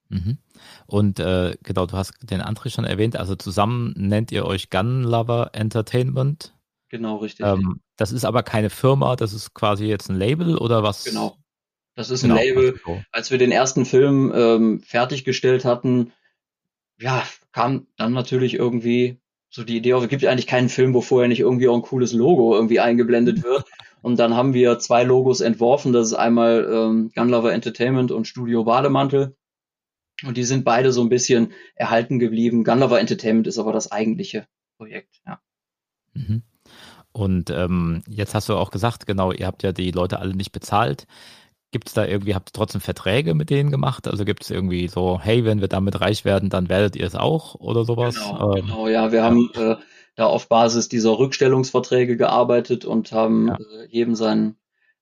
Mhm. 0.08 0.38
Und 0.86 1.18
äh, 1.18 1.56
genau, 1.62 1.86
du 1.86 1.96
hast 1.96 2.14
den 2.22 2.42
André 2.42 2.70
schon 2.70 2.84
erwähnt, 2.84 3.16
also 3.16 3.36
zusammen 3.36 3.94
nennt 3.96 4.32
ihr 4.32 4.44
euch 4.44 4.70
Gun 4.70 5.02
Lover 5.02 5.50
Entertainment. 5.52 6.54
Genau, 6.88 7.16
richtig. 7.16 7.46
Ähm, 7.46 7.80
das 7.96 8.12
ist 8.12 8.24
aber 8.24 8.42
keine 8.42 8.70
Firma, 8.70 9.16
das 9.16 9.32
ist 9.32 9.54
quasi 9.54 9.86
jetzt 9.86 10.08
ein 10.10 10.16
Label 10.16 10.58
oder 10.58 10.82
was? 10.82 11.04
Genau. 11.04 11.36
Das 11.96 12.10
ist 12.10 12.22
genau, 12.22 12.36
ein 12.36 12.44
Label. 12.44 12.80
Also 12.84 13.02
Als 13.12 13.30
wir 13.30 13.38
den 13.38 13.52
ersten 13.52 13.86
Film 13.86 14.32
ähm, 14.34 14.80
fertiggestellt 14.80 15.64
hatten, 15.64 16.12
ja, 16.98 17.24
kam 17.52 17.86
dann 17.96 18.12
natürlich 18.12 18.54
irgendwie 18.54 19.20
so 19.54 19.62
die 19.62 19.76
Idee, 19.76 19.92
es 19.92 20.08
gibt 20.08 20.24
eigentlich 20.24 20.48
keinen 20.48 20.68
Film, 20.68 20.94
wo 20.94 21.00
vorher 21.00 21.28
nicht 21.28 21.38
irgendwie 21.38 21.68
auch 21.68 21.76
ein 21.76 21.82
cooles 21.82 22.12
Logo 22.12 22.56
irgendwie 22.56 22.80
eingeblendet 22.80 23.44
wird. 23.44 23.64
Und 24.02 24.18
dann 24.18 24.34
haben 24.34 24.52
wir 24.52 24.80
zwei 24.80 25.04
Logos 25.04 25.40
entworfen. 25.40 25.92
Das 25.92 26.08
ist 26.08 26.14
einmal 26.14 26.68
ähm, 26.68 27.12
Gunlover 27.14 27.52
Entertainment 27.52 28.10
und 28.10 28.26
Studio 28.26 28.64
Bademantel. 28.64 29.36
Und 30.24 30.36
die 30.36 30.42
sind 30.42 30.64
beide 30.64 30.90
so 30.90 31.02
ein 31.02 31.08
bisschen 31.08 31.52
erhalten 31.76 32.18
geblieben. 32.18 32.64
Gunlover 32.64 32.98
Entertainment 32.98 33.46
ist 33.46 33.58
aber 33.58 33.72
das 33.72 33.92
eigentliche 33.92 34.48
Projekt, 34.76 35.20
ja. 35.24 35.38
Mhm. 36.14 36.42
Und 37.12 37.50
ähm, 37.50 38.02
jetzt 38.08 38.34
hast 38.34 38.48
du 38.48 38.54
auch 38.54 38.72
gesagt, 38.72 39.06
genau, 39.06 39.30
ihr 39.30 39.46
habt 39.46 39.62
ja 39.62 39.70
die 39.70 39.92
Leute 39.92 40.18
alle 40.18 40.34
nicht 40.34 40.50
bezahlt. 40.50 41.06
Gibt 41.74 41.88
es 41.88 41.94
da 41.94 42.06
irgendwie, 42.06 42.36
habt 42.36 42.50
ihr 42.50 42.52
trotzdem 42.52 42.80
Verträge 42.80 43.34
mit 43.34 43.50
denen 43.50 43.72
gemacht? 43.72 44.06
Also 44.06 44.24
gibt 44.24 44.44
es 44.44 44.50
irgendwie 44.50 44.86
so, 44.86 45.18
hey, 45.20 45.44
wenn 45.44 45.60
wir 45.60 45.66
damit 45.66 46.00
reich 46.00 46.24
werden, 46.24 46.48
dann 46.48 46.68
werdet 46.68 46.94
ihr 46.94 47.04
es 47.04 47.16
auch 47.16 47.56
oder 47.56 47.84
sowas? 47.84 48.14
Genau, 48.14 48.54
ähm, 48.54 48.66
genau 48.66 48.86
ja, 48.86 49.10
wir 49.10 49.18
ja. 49.18 49.24
haben 49.24 49.50
äh, 49.56 49.74
da 50.14 50.26
auf 50.26 50.48
Basis 50.48 50.88
dieser 50.88 51.18
Rückstellungsverträge 51.18 52.16
gearbeitet 52.16 52.84
und 52.84 53.10
haben 53.10 53.48
ja. 53.48 53.56
äh, 53.56 53.88
jedem 53.88 54.14
seinen 54.14 54.56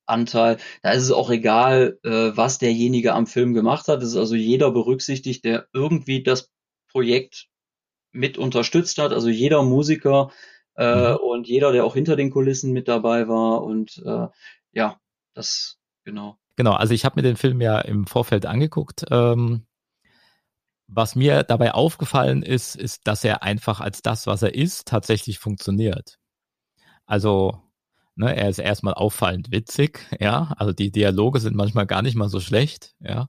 Anteil. 0.06 0.56
Da 0.80 0.92
ist 0.92 1.02
es 1.02 1.12
auch 1.12 1.28
egal, 1.28 1.98
äh, 2.04 2.30
was 2.34 2.56
derjenige 2.56 3.12
am 3.12 3.26
Film 3.26 3.52
gemacht 3.52 3.86
hat. 3.88 4.02
Es 4.02 4.08
ist 4.08 4.16
also 4.16 4.34
jeder 4.34 4.70
berücksichtigt, 4.70 5.44
der 5.44 5.66
irgendwie 5.74 6.22
das 6.22 6.50
Projekt 6.90 7.48
mit 8.12 8.38
unterstützt 8.38 8.96
hat. 8.96 9.12
Also 9.12 9.28
jeder 9.28 9.62
Musiker 9.62 10.32
äh, 10.76 11.10
mhm. 11.10 11.16
und 11.18 11.48
jeder, 11.48 11.70
der 11.70 11.84
auch 11.84 11.92
hinter 11.92 12.16
den 12.16 12.30
Kulissen 12.30 12.72
mit 12.72 12.88
dabei 12.88 13.28
war. 13.28 13.62
Und 13.62 14.02
äh, 14.06 14.28
ja, 14.72 14.98
das 15.34 15.78
genau. 16.04 16.38
Genau, 16.56 16.72
also 16.72 16.92
ich 16.94 17.04
habe 17.04 17.16
mir 17.16 17.22
den 17.22 17.36
Film 17.36 17.60
ja 17.60 17.78
im 17.80 18.06
Vorfeld 18.06 18.46
angeguckt. 18.46 19.04
Ähm, 19.10 19.66
was 20.88 21.14
mir 21.16 21.42
dabei 21.42 21.72
aufgefallen 21.74 22.42
ist, 22.42 22.76
ist, 22.76 23.06
dass 23.06 23.24
er 23.24 23.42
einfach 23.42 23.80
als 23.80 24.02
das, 24.02 24.26
was 24.26 24.42
er 24.42 24.54
ist, 24.54 24.86
tatsächlich 24.88 25.38
funktioniert. 25.38 26.18
Also 27.06 27.60
Ne, 28.16 28.36
er 28.36 28.48
ist 28.50 28.58
erstmal 28.60 28.94
auffallend 28.94 29.52
witzig, 29.52 30.00
ja. 30.20 30.52
Also 30.58 30.72
die 30.74 30.92
Dialoge 30.92 31.40
sind 31.40 31.56
manchmal 31.56 31.86
gar 31.86 32.02
nicht 32.02 32.16
mal 32.16 32.28
so 32.30 32.40
schlecht, 32.40 32.94
ja. 33.00 33.28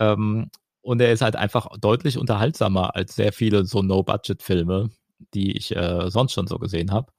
Ähm, 0.00 0.50
und 0.82 1.00
er 1.02 1.12
ist 1.12 1.22
halt 1.22 1.36
einfach 1.36 1.68
deutlich 1.80 2.18
unterhaltsamer 2.18 2.96
als 2.96 3.16
sehr 3.16 3.32
viele 3.32 3.64
so 3.66 3.82
No-Budget-Filme, 3.82 4.90
die 5.34 5.56
ich 5.56 5.76
äh, 5.76 6.10
sonst 6.10 6.32
schon 6.34 6.46
so 6.48 6.58
gesehen 6.60 6.92
habe. 6.92 7.12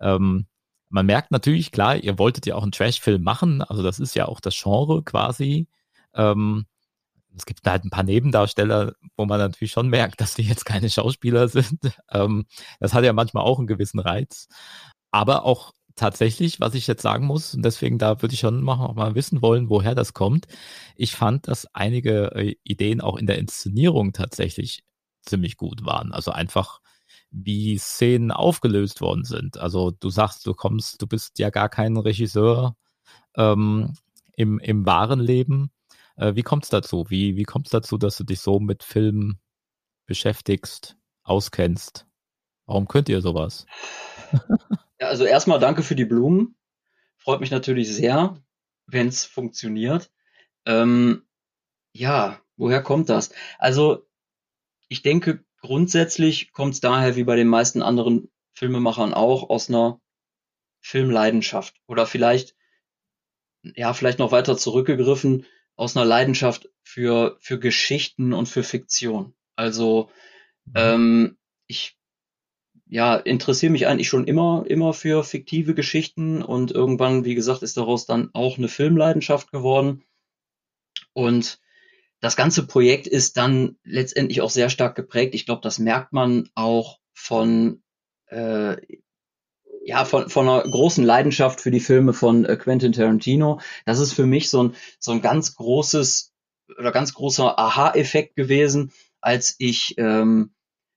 Ähm, 0.00 0.46
man 0.90 1.06
merkt 1.06 1.30
natürlich, 1.30 1.72
klar, 1.72 1.96
ihr 1.96 2.18
wolltet 2.18 2.46
ja 2.46 2.54
auch 2.54 2.62
einen 2.62 2.72
Trash-Film 2.72 3.22
machen, 3.22 3.62
also 3.62 3.82
das 3.82 3.98
ist 4.00 4.14
ja 4.14 4.26
auch 4.26 4.40
das 4.40 4.60
Genre 4.60 5.02
quasi. 5.02 5.68
Ähm, 6.14 6.66
es 7.36 7.46
gibt 7.46 7.66
halt 7.66 7.84
ein 7.84 7.90
paar 7.90 8.02
Nebendarsteller, 8.02 8.94
wo 9.16 9.24
man 9.26 9.38
natürlich 9.38 9.72
schon 9.72 9.88
merkt, 9.88 10.20
dass 10.20 10.34
die 10.34 10.42
jetzt 10.42 10.64
keine 10.64 10.90
Schauspieler 10.90 11.48
sind. 11.48 11.78
Ähm, 12.10 12.46
das 12.80 12.94
hat 12.94 13.04
ja 13.04 13.12
manchmal 13.12 13.44
auch 13.44 13.58
einen 13.58 13.66
gewissen 13.66 14.00
Reiz. 14.00 14.48
Aber 15.10 15.44
auch 15.44 15.72
tatsächlich, 15.94 16.60
was 16.60 16.74
ich 16.74 16.86
jetzt 16.86 17.02
sagen 17.02 17.26
muss, 17.26 17.54
und 17.54 17.64
deswegen 17.64 17.98
da 17.98 18.22
würde 18.22 18.34
ich 18.34 18.40
schon 18.40 18.62
mal, 18.62 18.92
mal 18.94 19.14
wissen 19.14 19.42
wollen, 19.42 19.68
woher 19.68 19.94
das 19.94 20.14
kommt. 20.14 20.46
Ich 20.96 21.14
fand, 21.14 21.48
dass 21.48 21.66
einige 21.74 22.34
äh, 22.34 22.56
Ideen 22.64 23.00
auch 23.00 23.16
in 23.16 23.26
der 23.26 23.38
Inszenierung 23.38 24.12
tatsächlich 24.12 24.84
ziemlich 25.22 25.56
gut 25.56 25.84
waren. 25.84 26.12
Also 26.12 26.30
einfach, 26.30 26.80
wie 27.30 27.78
Szenen 27.78 28.30
aufgelöst 28.30 29.00
worden 29.00 29.24
sind. 29.24 29.58
Also 29.58 29.90
du 29.90 30.10
sagst, 30.10 30.46
du 30.46 30.54
kommst, 30.54 31.02
du 31.02 31.06
bist 31.06 31.38
ja 31.38 31.50
gar 31.50 31.68
kein 31.68 31.96
Regisseur 31.96 32.76
ähm, 33.36 33.94
im, 34.36 34.58
im 34.58 34.86
wahren 34.86 35.20
Leben. 35.20 35.70
Äh, 36.16 36.34
wie 36.34 36.42
kommt 36.42 36.64
es 36.64 36.70
dazu? 36.70 37.06
Wie, 37.08 37.36
wie 37.36 37.44
kommt 37.44 37.66
es 37.66 37.72
dazu, 37.72 37.98
dass 37.98 38.16
du 38.16 38.24
dich 38.24 38.40
so 38.40 38.60
mit 38.60 38.82
Filmen 38.82 39.40
beschäftigst, 40.06 40.96
auskennst? 41.22 42.06
Warum 42.66 42.88
könnt 42.88 43.08
ihr 43.08 43.20
sowas? 43.20 43.66
Ja, 45.00 45.06
also 45.06 45.24
erstmal 45.24 45.60
danke 45.60 45.82
für 45.82 45.94
die 45.94 46.04
Blumen. 46.04 46.56
Freut 47.16 47.40
mich 47.40 47.52
natürlich 47.52 47.94
sehr, 47.94 48.36
wenn 48.86 49.06
es 49.06 49.24
funktioniert. 49.24 50.10
Ähm, 50.66 51.26
ja, 51.92 52.40
woher 52.56 52.82
kommt 52.82 53.08
das? 53.08 53.32
Also 53.58 54.08
ich 54.88 55.02
denke, 55.02 55.44
grundsätzlich 55.60 56.52
kommt 56.52 56.74
es 56.74 56.80
daher, 56.80 57.16
wie 57.16 57.24
bei 57.24 57.36
den 57.36 57.48
meisten 57.48 57.82
anderen 57.82 58.30
Filmemachern 58.54 59.14
auch, 59.14 59.50
aus 59.50 59.68
einer 59.68 60.00
Filmleidenschaft. 60.80 61.80
Oder 61.86 62.06
vielleicht, 62.06 62.56
ja, 63.62 63.92
vielleicht 63.92 64.18
noch 64.18 64.32
weiter 64.32 64.56
zurückgegriffen, 64.56 65.46
aus 65.76 65.96
einer 65.96 66.06
Leidenschaft 66.06 66.68
für, 66.82 67.36
für 67.40 67.58
Geschichten 67.58 68.32
und 68.32 68.48
für 68.48 68.62
Fiktion. 68.62 69.34
Also 69.56 70.10
mhm. 70.66 70.72
ähm, 70.76 71.38
ich 71.66 71.98
ja, 72.86 73.16
interessiere 73.16 73.72
mich 73.72 73.86
eigentlich 73.86 74.08
schon 74.08 74.26
immer, 74.26 74.64
immer 74.66 74.94
für 74.94 75.22
fiktive 75.22 75.74
Geschichten 75.74 76.42
und 76.42 76.70
irgendwann, 76.70 77.24
wie 77.24 77.34
gesagt, 77.34 77.62
ist 77.62 77.76
daraus 77.76 78.06
dann 78.06 78.30
auch 78.32 78.56
eine 78.56 78.68
Filmleidenschaft 78.68 79.52
geworden. 79.52 80.04
Und 81.12 81.60
das 82.20 82.36
ganze 82.36 82.66
Projekt 82.66 83.06
ist 83.06 83.36
dann 83.36 83.76
letztendlich 83.84 84.40
auch 84.40 84.50
sehr 84.50 84.70
stark 84.70 84.96
geprägt. 84.96 85.34
Ich 85.34 85.46
glaube, 85.46 85.60
das 85.62 85.78
merkt 85.78 86.12
man 86.12 86.48
auch 86.54 86.98
von, 87.14 87.82
äh, 88.26 88.76
ja, 89.84 90.04
von, 90.04 90.28
von 90.28 90.48
einer 90.48 90.62
großen 90.62 91.04
Leidenschaft 91.04 91.60
für 91.60 91.70
die 91.70 91.80
Filme 91.80 92.12
von 92.12 92.44
äh, 92.44 92.56
Quentin 92.56 92.92
Tarantino. 92.92 93.60
Das 93.86 94.00
ist 94.00 94.12
für 94.12 94.26
mich 94.26 94.50
so 94.50 94.64
ein, 94.64 94.74
so 94.98 95.12
ein 95.12 95.22
ganz 95.22 95.54
großes 95.54 96.34
oder 96.78 96.92
ganz 96.92 97.14
großer 97.14 97.58
Aha-Effekt 97.58 98.36
gewesen, 98.36 98.92
als 99.20 99.54
ich 99.58 99.94
ähm, 99.96 100.52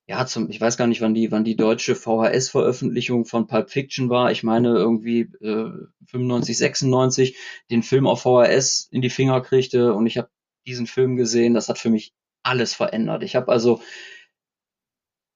ja, 0.08 0.26
zum, 0.26 0.50
ich 0.50 0.60
weiß 0.60 0.76
gar 0.76 0.88
nicht, 0.88 1.00
wann 1.00 1.14
die, 1.14 1.32
wann 1.32 1.46
die 1.46 1.56
deutsche 1.56 1.96
VHS-Veröffentlichung 1.96 3.24
von 3.24 3.48
Pulp 3.48 3.70
Fiction 3.70 4.10
war. 4.10 4.32
Ich 4.32 4.44
meine 4.44 4.70
irgendwie 4.70 5.22
äh, 5.40 5.72
95, 6.08 6.58
96 6.58 7.38
den 7.70 7.82
Film 7.82 8.08
auf 8.08 8.24
VHS 8.24 8.90
in 8.92 9.02
die 9.02 9.10
Finger 9.10 9.40
kriegte 9.40 9.94
und 9.94 10.08
ich 10.08 10.18
habe 10.18 10.30
diesen 10.66 10.88
Film 10.88 11.16
gesehen. 11.16 11.54
Das 11.54 11.70
hat 11.70 11.78
für 11.78 11.90
mich 11.90 12.14
alles 12.44 12.74
verändert. 12.74 13.24
Ich 13.24 13.36
habe 13.36 13.52
also 13.52 13.82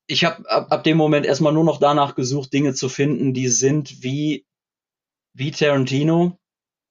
ich 0.08 0.24
habe 0.24 0.50
ab, 0.50 0.72
ab 0.72 0.84
dem 0.84 0.98
Moment 0.98 1.26
erstmal 1.26 1.54
nur 1.54 1.64
noch 1.64 1.80
danach 1.80 2.16
gesucht, 2.16 2.54
Dinge 2.54 2.74
zu 2.74 2.90
finden, 2.90 3.34
die 3.34 3.48
sind 3.48 4.04
wie 4.04 4.46
wie 5.34 5.52
Tarantino. 5.52 6.40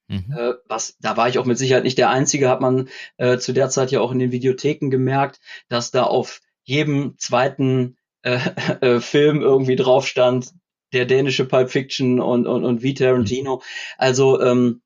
Mhm. 0.09 0.35
Äh, 0.37 0.55
was, 0.67 0.97
da 1.01 1.17
war 1.17 1.29
ich 1.29 1.39
auch 1.39 1.47
mit 1.47 1.57
Sicherheit 1.57 1.85
nicht 1.85 1.99
der 1.99 2.11
Einzige, 2.11 2.51
hat 2.51 2.61
man 2.61 2.89
äh, 3.17 3.39
zu 3.39 3.53
der 3.53 3.71
Zeit 3.71 3.91
ja 3.91 4.01
auch 4.01 4.13
in 4.13 4.19
den 4.19 4.33
Videotheken 4.33 4.91
gemerkt, 4.91 5.41
dass 5.69 5.91
da 5.91 6.05
auf 6.05 6.41
jedem 6.63 7.17
zweiten 7.19 7.97
äh, 8.23 8.39
äh, 8.81 9.01
Film 9.01 9.41
irgendwie 9.41 9.77
drauf 9.77 10.07
stand, 10.07 10.53
der 10.93 11.07
dänische 11.07 11.47
Pulp 11.47 11.71
Fiction 11.71 12.21
und, 12.21 12.47
und, 12.47 12.65
und 12.65 12.83
wie 12.83 12.95
Tarantino. 12.95 13.63
Also 13.97 14.41
ähm, 14.41 14.83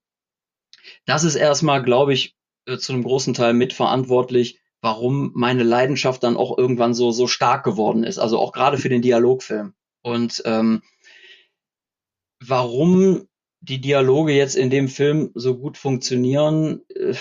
das 1.04 1.24
ist 1.24 1.34
erstmal, 1.34 1.82
glaube 1.82 2.14
ich, 2.14 2.37
äh, 2.68 2.78
zu 2.78 2.92
einem 2.92 3.02
großen 3.02 3.34
Teil 3.34 3.54
mitverantwortlich, 3.54 4.60
warum 4.80 5.32
meine 5.34 5.64
Leidenschaft 5.64 6.22
dann 6.22 6.36
auch 6.36 6.56
irgendwann 6.56 6.94
so, 6.94 7.10
so 7.10 7.26
stark 7.26 7.64
geworden 7.64 8.04
ist. 8.04 8.18
Also 8.18 8.38
auch 8.38 8.52
gerade 8.52 8.78
für 8.78 8.88
den 8.88 9.02
Dialogfilm. 9.02 9.74
Und 10.02 10.42
ähm, 10.44 10.82
warum 12.40 13.26
die 13.60 13.80
Dialoge 13.80 14.32
jetzt 14.32 14.54
in 14.54 14.70
dem 14.70 14.88
Film 14.88 15.32
so 15.34 15.58
gut 15.58 15.76
funktionieren, 15.76 16.82
äh, 16.94 17.14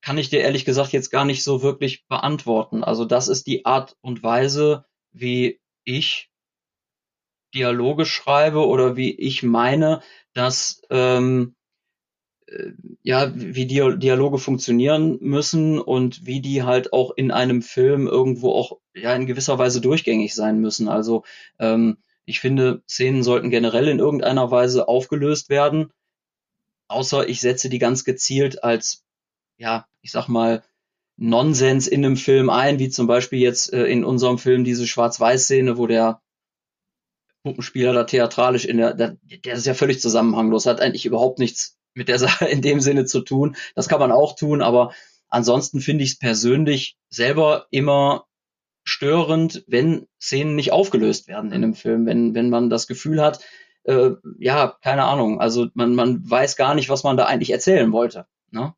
kann 0.00 0.18
ich 0.18 0.30
dir 0.30 0.40
ehrlich 0.40 0.64
gesagt 0.64 0.92
jetzt 0.92 1.10
gar 1.10 1.24
nicht 1.24 1.42
so 1.42 1.62
wirklich 1.62 2.06
beantworten. 2.06 2.84
Also 2.84 3.04
das 3.04 3.28
ist 3.28 3.46
die 3.46 3.66
Art 3.66 3.96
und 4.00 4.22
Weise, 4.22 4.84
wie 5.12 5.60
ich 5.84 6.30
Dialoge 7.54 8.06
schreibe 8.06 8.66
oder 8.66 8.96
wie 8.96 9.10
ich 9.10 9.42
meine, 9.42 10.00
dass 10.34 10.82
ähm, 10.90 11.56
äh, 11.56 11.57
ja, 13.02 13.32
wie 13.34 13.66
Dialoge 13.66 14.38
funktionieren 14.38 15.18
müssen 15.20 15.78
und 15.78 16.26
wie 16.26 16.40
die 16.40 16.62
halt 16.62 16.92
auch 16.92 17.12
in 17.16 17.30
einem 17.30 17.62
Film 17.62 18.06
irgendwo 18.06 18.52
auch 18.52 18.78
ja 18.94 19.14
in 19.14 19.26
gewisser 19.26 19.58
Weise 19.58 19.80
durchgängig 19.80 20.34
sein 20.34 20.60
müssen. 20.60 20.88
Also 20.88 21.24
ähm, 21.58 21.98
ich 22.24 22.40
finde, 22.40 22.82
Szenen 22.88 23.22
sollten 23.22 23.50
generell 23.50 23.88
in 23.88 23.98
irgendeiner 23.98 24.50
Weise 24.50 24.88
aufgelöst 24.88 25.48
werden, 25.48 25.92
außer 26.88 27.28
ich 27.28 27.40
setze 27.40 27.68
die 27.68 27.78
ganz 27.78 28.04
gezielt 28.04 28.64
als 28.64 29.04
ja, 29.58 29.86
ich 30.02 30.12
sag 30.12 30.28
mal, 30.28 30.62
Nonsens 31.16 31.88
in 31.88 32.04
einem 32.04 32.16
Film 32.16 32.48
ein, 32.48 32.78
wie 32.78 32.88
zum 32.90 33.08
Beispiel 33.08 33.40
jetzt 33.40 33.72
äh, 33.72 33.86
in 33.86 34.04
unserem 34.04 34.38
Film 34.38 34.64
diese 34.64 34.86
Schwarz-Weiß-Szene, 34.86 35.76
wo 35.76 35.86
der 35.88 36.22
Puppenspieler 37.42 37.92
da 37.92 38.04
theatralisch 38.04 38.64
in 38.64 38.78
der, 38.78 38.94
der, 38.94 39.16
der 39.22 39.54
ist 39.54 39.66
ja 39.66 39.74
völlig 39.74 40.00
zusammenhanglos, 40.00 40.66
hat 40.66 40.80
eigentlich 40.80 41.06
überhaupt 41.06 41.40
nichts 41.40 41.77
mit 41.94 42.08
der 42.08 42.18
Sache 42.18 42.46
in 42.46 42.62
dem 42.62 42.80
Sinne 42.80 43.04
zu 43.04 43.20
tun. 43.20 43.56
Das 43.74 43.88
kann 43.88 44.00
man 44.00 44.12
auch 44.12 44.36
tun, 44.36 44.62
aber 44.62 44.92
ansonsten 45.28 45.80
finde 45.80 46.04
ich 46.04 46.12
es 46.12 46.18
persönlich 46.18 46.96
selber 47.08 47.66
immer 47.70 48.26
störend, 48.84 49.64
wenn 49.66 50.06
Szenen 50.20 50.56
nicht 50.56 50.72
aufgelöst 50.72 51.28
werden 51.28 51.52
in 51.52 51.62
einem 51.62 51.74
Film, 51.74 52.06
wenn, 52.06 52.34
wenn 52.34 52.48
man 52.48 52.70
das 52.70 52.86
Gefühl 52.86 53.20
hat, 53.20 53.40
äh, 53.84 54.12
ja, 54.38 54.76
keine 54.82 55.04
Ahnung, 55.04 55.40
also 55.40 55.68
man, 55.74 55.94
man 55.94 56.28
weiß 56.28 56.56
gar 56.56 56.74
nicht, 56.74 56.88
was 56.88 57.04
man 57.04 57.16
da 57.16 57.26
eigentlich 57.26 57.50
erzählen 57.50 57.92
wollte. 57.92 58.26
Ne? 58.50 58.74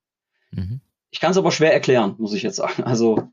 Mhm. 0.51 0.81
Ich 1.11 1.21
kann 1.21 1.31
es 1.31 1.37
aber 1.37 1.53
schwer 1.53 1.73
erklären, 1.73 2.17
muss 2.19 2.35
ich 2.35 2.43
jetzt 2.43 2.57
sagen. 2.57 2.85
Also. 2.85 3.31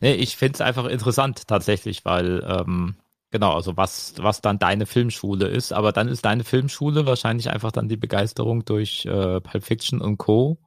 Nee, 0.00 0.14
ich 0.14 0.36
finde 0.36 0.54
es 0.54 0.60
einfach 0.60 0.86
interessant 0.86 1.46
tatsächlich, 1.46 2.04
weil 2.04 2.44
ähm, 2.46 2.96
Genau, 3.30 3.52
also 3.54 3.76
was, 3.76 4.14
was 4.18 4.40
dann 4.40 4.58
deine 4.58 4.86
Filmschule 4.86 5.46
ist, 5.46 5.72
aber 5.72 5.92
dann 5.92 6.08
ist 6.08 6.24
deine 6.24 6.42
Filmschule 6.42 7.06
wahrscheinlich 7.06 7.50
einfach 7.50 7.70
dann 7.70 7.88
die 7.88 7.96
Begeisterung 7.96 8.64
durch 8.64 9.06
äh, 9.06 9.40
Pulp 9.40 9.64
Fiction 9.64 10.00
und 10.00 10.18
Co. 10.18 10.58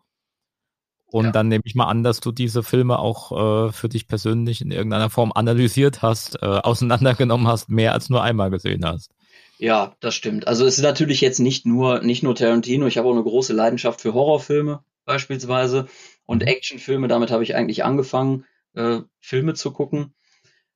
Und 1.05 1.25
ja. 1.25 1.31
dann 1.31 1.49
nehme 1.49 1.63
ich 1.65 1.75
mal 1.75 1.85
an, 1.87 2.03
dass 2.03 2.21
du 2.21 2.31
diese 2.31 2.63
Filme 2.63 2.97
auch 2.97 3.67
äh, 3.67 3.71
für 3.71 3.89
dich 3.89 4.07
persönlich 4.07 4.61
in 4.61 4.71
irgendeiner 4.71 5.09
Form 5.09 5.31
analysiert 5.35 6.01
hast, 6.01 6.41
äh, 6.41 6.45
auseinandergenommen 6.63 7.47
hast, 7.47 7.69
mehr 7.69 7.93
als 7.93 8.09
nur 8.09 8.23
einmal 8.23 8.49
gesehen 8.49 8.85
hast. 8.85 9.11
Ja, 9.59 9.95
das 9.99 10.15
stimmt. 10.15 10.47
Also 10.47 10.65
es 10.65 10.77
ist 10.77 10.83
natürlich 10.83 11.21
jetzt 11.21 11.39
nicht 11.39 11.65
nur 11.65 12.01
nicht 12.01 12.23
nur 12.23 12.33
Tarantino. 12.33 12.87
Ich 12.87 12.97
habe 12.97 13.07
auch 13.07 13.13
eine 13.13 13.23
große 13.23 13.53
Leidenschaft 13.53 14.01
für 14.01 14.13
Horrorfilme 14.13 14.83
beispielsweise 15.05 15.87
und 16.25 16.41
mhm. 16.41 16.47
Actionfilme. 16.47 17.07
Damit 17.07 17.29
habe 17.29 17.43
ich 17.43 17.55
eigentlich 17.55 17.83
angefangen, 17.83 18.45
äh, 18.73 19.01
Filme 19.19 19.53
zu 19.53 19.71
gucken. 19.71 20.15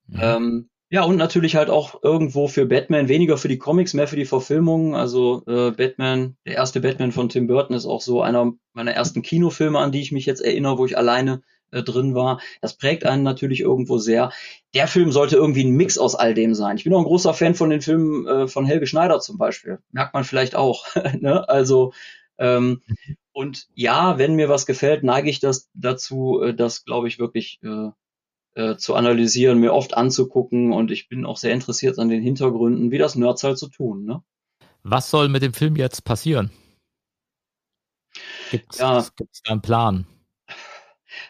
Mhm. 0.07 0.19
Ähm, 0.21 0.69
ja, 0.89 1.03
und 1.03 1.17
natürlich 1.17 1.55
halt 1.55 1.69
auch 1.69 2.01
irgendwo 2.01 2.47
für 2.47 2.65
Batman, 2.65 3.09
weniger 3.09 3.37
für 3.37 3.49
die 3.49 3.57
Comics, 3.57 3.93
mehr 3.93 4.07
für 4.07 4.15
die 4.15 4.25
Verfilmungen. 4.25 4.95
Also 4.95 5.43
äh, 5.45 5.71
Batman, 5.71 6.37
der 6.45 6.55
erste 6.55 6.79
Batman 6.79 7.11
von 7.11 7.27
Tim 7.27 7.47
Burton 7.47 7.75
ist 7.75 7.85
auch 7.85 8.01
so 8.01 8.21
einer 8.21 8.53
meiner 8.73 8.93
ersten 8.93 9.21
Kinofilme, 9.21 9.79
an 9.79 9.91
die 9.91 10.01
ich 10.01 10.11
mich 10.11 10.25
jetzt 10.25 10.41
erinnere, 10.41 10.77
wo 10.77 10.85
ich 10.85 10.97
alleine 10.97 11.41
äh, 11.71 11.83
drin 11.83 12.15
war. 12.15 12.39
Das 12.61 12.77
prägt 12.77 13.05
einen 13.05 13.23
natürlich 13.23 13.59
irgendwo 13.59 13.97
sehr. 13.97 14.31
Der 14.73 14.87
Film 14.87 15.11
sollte 15.11 15.35
irgendwie 15.35 15.65
ein 15.65 15.75
Mix 15.75 15.97
aus 15.97 16.15
all 16.15 16.33
dem 16.33 16.53
sein. 16.53 16.77
Ich 16.77 16.85
bin 16.85 16.93
auch 16.93 16.99
ein 16.99 17.05
großer 17.05 17.33
Fan 17.33 17.55
von 17.55 17.69
den 17.69 17.81
Filmen 17.81 18.25
äh, 18.25 18.47
von 18.47 18.65
Helge 18.65 18.87
Schneider 18.87 19.19
zum 19.19 19.37
Beispiel. 19.37 19.79
Merkt 19.91 20.13
man 20.13 20.23
vielleicht 20.23 20.55
auch. 20.55 20.85
ne? 21.19 21.49
Also 21.49 21.91
ähm, 22.37 22.81
und 23.33 23.67
ja, 23.73 24.17
wenn 24.17 24.35
mir 24.35 24.47
was 24.49 24.65
gefällt, 24.65 25.03
neige 25.03 25.29
ich 25.29 25.39
das 25.39 25.69
dazu, 25.73 26.41
äh, 26.41 26.53
das 26.53 26.85
glaube 26.85 27.07
ich 27.07 27.19
wirklich 27.19 27.59
äh, 27.63 27.89
äh, 28.57 28.75
zu 28.75 28.95
analysieren, 28.95 29.59
mir 29.59 29.71
oft 29.71 29.95
anzugucken 29.95 30.73
und 30.73 30.89
ich 30.89 31.07
bin 31.07 31.25
auch 31.25 31.37
sehr 31.37 31.53
interessiert 31.53 31.99
an 31.99 32.09
den 32.09 32.23
Hintergründen, 32.23 32.89
wie 32.89 32.97
das 32.97 33.15
Nerds 33.15 33.43
halt 33.43 33.59
so 33.59 33.67
tun. 33.67 34.03
Ne? 34.03 34.23
Was 34.81 35.11
soll 35.11 35.29
mit 35.29 35.43
dem 35.43 35.53
Film 35.53 35.75
jetzt 35.75 36.03
passieren? 36.03 36.49
Gibt 38.49 38.73
es 38.73 38.79
ja. 38.79 39.01
da 39.01 39.51
einen 39.51 39.61
Plan? 39.61 40.07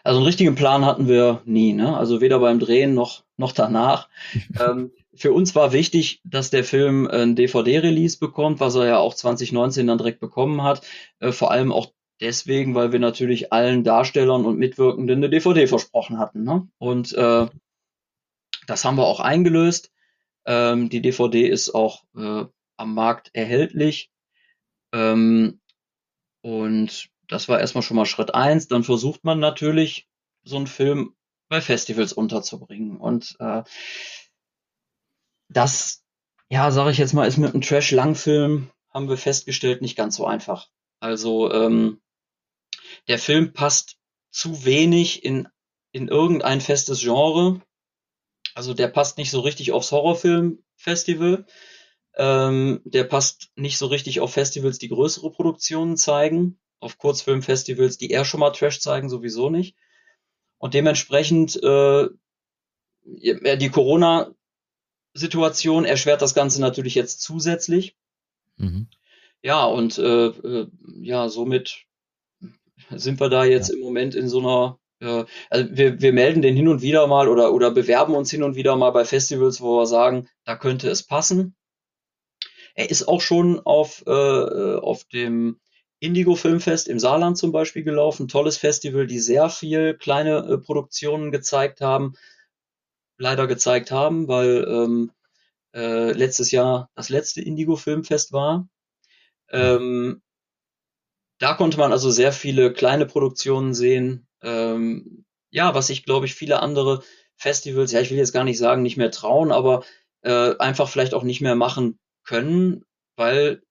Also 0.04 0.18
einen 0.18 0.26
richtigen 0.26 0.54
Plan 0.54 0.86
hatten 0.86 1.06
wir 1.06 1.42
nie, 1.44 1.72
ne? 1.74 1.96
Also 1.96 2.20
weder 2.20 2.38
beim 2.38 2.58
Drehen 2.58 2.94
noch, 2.94 3.24
noch 3.36 3.52
danach. 3.52 4.08
ähm, 4.60 4.92
für 5.14 5.32
uns 5.32 5.54
war 5.54 5.72
wichtig, 5.72 6.22
dass 6.24 6.48
der 6.50 6.64
Film 6.64 7.06
ein 7.08 7.36
DVD-Release 7.36 8.18
bekommt, 8.18 8.60
was 8.60 8.74
er 8.74 8.86
ja 8.86 8.98
auch 8.98 9.14
2019 9.14 9.86
dann 9.86 9.98
direkt 9.98 10.20
bekommen 10.20 10.62
hat. 10.62 10.82
Äh, 11.18 11.32
vor 11.32 11.50
allem 11.50 11.72
auch 11.72 11.92
deswegen, 12.20 12.74
weil 12.74 12.92
wir 12.92 12.98
natürlich 12.98 13.52
allen 13.52 13.84
Darstellern 13.84 14.44
und 14.44 14.58
Mitwirkenden 14.58 15.18
eine 15.18 15.30
DVD 15.30 15.66
versprochen 15.66 16.18
hatten. 16.18 16.44
Ne? 16.44 16.68
Und 16.78 17.12
äh, 17.14 17.46
das 18.66 18.84
haben 18.84 18.96
wir 18.96 19.06
auch 19.06 19.20
eingelöst. 19.20 19.92
Ähm, 20.46 20.88
die 20.88 21.00
DVD 21.00 21.46
ist 21.46 21.74
auch 21.74 22.04
äh, 22.16 22.44
am 22.76 22.94
Markt 22.94 23.30
erhältlich. 23.34 24.10
Ähm, 24.92 25.60
und 26.42 27.10
das 27.28 27.48
war 27.48 27.60
erstmal 27.60 27.82
schon 27.82 27.96
mal 27.96 28.06
Schritt 28.06 28.34
eins. 28.34 28.68
Dann 28.68 28.84
versucht 28.84 29.24
man 29.24 29.38
natürlich, 29.38 30.08
so 30.44 30.56
einen 30.56 30.66
Film 30.66 31.14
bei 31.48 31.60
Festivals 31.60 32.12
unterzubringen. 32.12 32.96
Und 32.96 33.36
äh, 33.40 33.62
das, 35.48 36.04
ja, 36.48 36.70
sage 36.70 36.90
ich 36.90 36.98
jetzt 36.98 37.12
mal, 37.12 37.26
ist 37.26 37.36
mit 37.36 37.52
einem 37.52 37.62
Trash-Langfilm, 37.62 38.70
haben 38.90 39.08
wir 39.08 39.16
festgestellt, 39.16 39.82
nicht 39.82 39.96
ganz 39.96 40.16
so 40.16 40.26
einfach. 40.26 40.68
Also 41.00 41.52
ähm, 41.52 42.00
der 43.08 43.18
Film 43.18 43.52
passt 43.52 43.96
zu 44.30 44.64
wenig 44.64 45.24
in, 45.24 45.48
in 45.92 46.08
irgendein 46.08 46.60
festes 46.60 47.00
Genre. 47.00 47.60
Also 48.54 48.74
der 48.74 48.88
passt 48.88 49.18
nicht 49.18 49.30
so 49.30 49.40
richtig 49.40 49.72
aufs 49.72 49.92
Horrorfilmfestival. 49.92 51.46
Ähm, 52.16 52.80
der 52.84 53.04
passt 53.04 53.50
nicht 53.54 53.78
so 53.78 53.86
richtig 53.86 54.20
auf 54.20 54.32
Festivals, 54.32 54.78
die 54.78 54.88
größere 54.88 55.30
Produktionen 55.30 55.96
zeigen. 55.96 56.58
Auf 56.80 56.98
Kurzfilmfestivals, 56.98 57.98
die 57.98 58.10
eher 58.10 58.24
schon 58.24 58.40
mal 58.40 58.50
Trash 58.50 58.80
zeigen, 58.80 59.08
sowieso 59.08 59.50
nicht. 59.50 59.76
Und 60.58 60.74
dementsprechend 60.74 61.60
äh, 61.62 62.08
die 63.04 63.70
Corona-Situation 63.70 65.84
erschwert 65.84 66.22
das 66.22 66.34
Ganze 66.34 66.60
natürlich 66.60 66.94
jetzt 66.94 67.20
zusätzlich. 67.20 67.96
Mhm. 68.56 68.88
Ja, 69.42 69.64
und 69.64 69.98
äh, 69.98 70.26
äh, 70.26 70.68
ja, 71.00 71.28
somit 71.28 71.87
sind 72.90 73.20
wir 73.20 73.28
da 73.28 73.44
jetzt 73.44 73.68
ja. 73.68 73.74
im 73.74 73.80
Moment 73.80 74.14
in 74.14 74.28
so 74.28 74.40
einer 74.40 74.78
äh, 75.00 75.24
also 75.50 75.68
wir, 75.70 76.00
wir 76.00 76.12
melden 76.12 76.42
den 76.42 76.56
hin 76.56 76.68
und 76.68 76.82
wieder 76.82 77.06
mal 77.06 77.28
oder, 77.28 77.52
oder 77.52 77.70
bewerben 77.70 78.14
uns 78.14 78.30
hin 78.30 78.42
und 78.42 78.56
wieder 78.56 78.76
mal 78.76 78.90
bei 78.90 79.04
Festivals, 79.04 79.60
wo 79.60 79.78
wir 79.78 79.86
sagen, 79.86 80.28
da 80.44 80.56
könnte 80.56 80.88
es 80.90 81.02
passen. 81.02 81.56
Er 82.74 82.90
ist 82.90 83.08
auch 83.08 83.20
schon 83.20 83.60
auf, 83.60 84.04
äh, 84.06 84.10
auf 84.76 85.04
dem 85.04 85.58
Indigo 86.00 86.36
Filmfest 86.36 86.86
im 86.86 87.00
Saarland 87.00 87.36
zum 87.36 87.50
Beispiel 87.50 87.82
gelaufen. 87.82 88.28
Tolles 88.28 88.56
Festival, 88.56 89.06
die 89.06 89.18
sehr 89.18 89.50
viel 89.50 89.94
kleine 89.94 90.38
äh, 90.46 90.58
Produktionen 90.58 91.32
gezeigt 91.32 91.80
haben, 91.80 92.14
leider 93.16 93.48
gezeigt 93.48 93.90
haben, 93.90 94.28
weil 94.28 94.64
ähm, 94.68 95.10
äh, 95.74 96.12
letztes 96.12 96.52
Jahr 96.52 96.88
das 96.94 97.08
letzte 97.08 97.42
Indigo 97.42 97.74
Filmfest 97.74 98.32
war. 98.32 98.68
Ähm, 99.50 100.22
da 101.38 101.54
konnte 101.54 101.78
man 101.78 101.92
also 101.92 102.10
sehr 102.10 102.32
viele 102.32 102.72
kleine 102.72 103.06
Produktionen 103.06 103.74
sehen. 103.74 104.26
Ähm, 104.42 105.24
ja, 105.50 105.74
was 105.74 105.90
ich 105.90 106.04
glaube 106.04 106.26
ich 106.26 106.34
viele 106.34 106.60
andere 106.60 107.02
Festivals, 107.36 107.92
ja, 107.92 108.00
ich 108.00 108.10
will 108.10 108.18
jetzt 108.18 108.32
gar 108.32 108.44
nicht 108.44 108.58
sagen, 108.58 108.82
nicht 108.82 108.96
mehr 108.96 109.10
trauen, 109.10 109.52
aber 109.52 109.84
äh, 110.22 110.56
einfach 110.58 110.88
vielleicht 110.88 111.14
auch 111.14 111.22
nicht 111.22 111.40
mehr 111.40 111.54
machen 111.54 111.98
können, 112.24 112.84
weil 113.16 113.62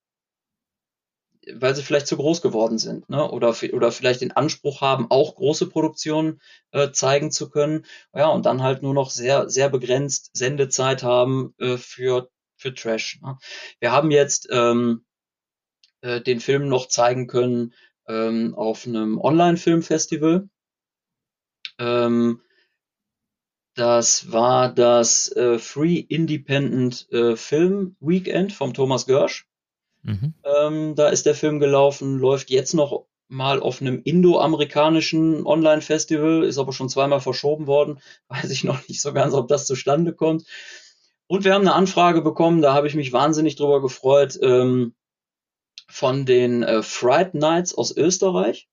weil 1.54 1.76
sie 1.76 1.84
vielleicht 1.84 2.08
zu 2.08 2.18
groß 2.18 2.42
geworden 2.42 2.78
sind, 2.78 3.10
ne? 3.10 3.30
Oder 3.32 3.56
oder 3.74 3.92
vielleicht 3.92 4.22
den 4.22 4.32
Anspruch 4.34 4.82
haben, 4.82 5.08
auch 5.10 5.36
große 5.36 5.68
Produktionen 5.70 6.42
äh, 6.72 6.92
zeigen 6.92 7.32
zu 7.32 7.50
können. 7.50 7.86
Ja, 8.14 8.28
und 8.28 8.46
dann 8.46 8.64
halt 8.64 8.82
nur 8.84 8.94
noch 8.94 9.10
sehr 9.12 9.50
sehr 9.50 9.70
begrenzt 9.70 10.32
Sendezeit 10.34 11.04
haben 11.04 11.54
äh, 11.60 11.78
für 11.78 12.30
für 12.58 12.74
Trash. 12.74 13.20
Ne? 13.22 13.38
Wir 13.80 13.92
haben 13.92 14.12
jetzt 14.12 14.50
ähm, 14.52 15.06
äh, 16.02 16.22
den 16.22 16.40
Film 16.40 16.68
noch 16.68 16.88
zeigen 16.88 17.28
können 17.28 17.74
ähm, 18.08 18.56
auf 18.56 18.86
einem 18.86 19.20
Online-Filmfestival. 19.20 20.50
Ähm, 21.80 22.42
das 23.76 24.32
war 24.32 24.74
das 24.74 25.32
äh, 25.36 25.60
Free 25.60 25.98
Independent 26.00 27.08
äh, 27.12 27.36
Film 27.36 27.96
Weekend 28.00 28.52
vom 28.52 28.74
Thomas 28.74 29.06
Görsch. 29.06 29.48
Mhm. 30.02 30.34
Ähm, 30.44 30.96
da 30.96 31.10
ist 31.10 31.26
der 31.26 31.36
Film 31.36 31.60
gelaufen, 31.60 32.18
läuft 32.18 32.50
jetzt 32.50 32.74
noch 32.74 33.06
mal 33.28 33.60
auf 33.60 33.82
einem 33.82 34.02
indo-amerikanischen 34.04 35.46
Online-Festival, 35.46 36.44
ist 36.44 36.58
aber 36.58 36.74
schon 36.74 36.90
zweimal 36.90 37.20
verschoben 37.20 37.68
worden. 37.68 38.00
Weiß 38.30 38.50
ich 38.50 38.64
noch 38.64 38.88
nicht 38.88 39.02
so 39.02 39.14
ganz, 39.14 39.34
ob 39.34 39.48
das 39.48 39.68
zustande 39.68 40.14
kommt. 40.14 40.46
Und 41.28 41.44
wir 41.44 41.54
haben 41.54 41.62
eine 41.62 41.76
Anfrage 41.76 42.22
bekommen, 42.22 42.62
da 42.62 42.74
habe 42.74 42.88
ich 42.88 42.96
mich 42.96 43.12
wahnsinnig 43.12 43.58
drüber 43.58 43.82
gefreut. 43.82 44.40
Ähm, 44.42 44.96
von 45.88 46.26
den 46.26 46.64
äh, 46.64 46.84
Fright 46.84 47.34
Nights 47.34 47.74
aus 47.74 47.96
Österreich, 47.96 48.68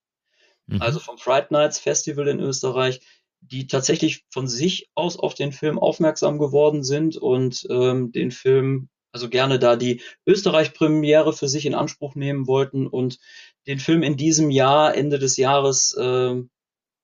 mhm. 0.67 0.83
also 0.83 0.99
vom 0.99 1.19
Fright 1.19 1.51
Nights 1.51 1.79
Festival 1.79 2.29
in 2.29 2.41
Österreich, 2.41 3.01
die 3.41 3.67
tatsächlich 3.67 4.25
von 4.31 4.49
sich 4.49 4.91
aus 4.95 5.19
auf 5.19 5.35
den 5.35 5.53
Film 5.53 5.79
aufmerksam 5.79 6.39
geworden 6.39 6.83
sind 6.83 7.17
und 7.17 7.67
ähm, 7.71 8.11
den 8.13 8.31
Film, 8.31 8.89
also 9.13 9.29
gerne 9.29 9.59
da 9.59 9.77
die 9.77 10.01
Österreich-Premiere 10.27 11.33
für 11.33 11.49
sich 11.49 11.67
in 11.67 11.75
Anspruch 11.75 12.15
nehmen 12.15 12.47
wollten 12.47 12.87
und 12.87 13.19
den 13.67 13.79
Film 13.79 14.03
in 14.03 14.17
diesem 14.17 14.51
Jahr, 14.51 14.95
Ende 14.97 15.19
des 15.19 15.37
Jahres, 15.37 15.95
äh, 15.95 16.43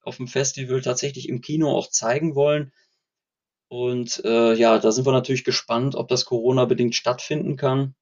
auf 0.03 0.17
dem 0.17 0.29
Festival 0.29 0.81
tatsächlich 0.81 1.29
im 1.29 1.41
Kino 1.41 1.71
auch 1.71 1.91
zeigen 1.91 2.35
wollen. 2.35 2.73
Und 3.69 4.23
äh, 4.25 4.55
ja, 4.55 4.79
da 4.79 4.91
sind 4.91 5.07
wir 5.07 5.13
natürlich 5.13 5.45
gespannt, 5.45 5.95
ob 5.95 6.09
das 6.09 6.25
Corona-bedingt 6.25 6.95
stattfinden 6.95 7.57
kann. 7.57 7.95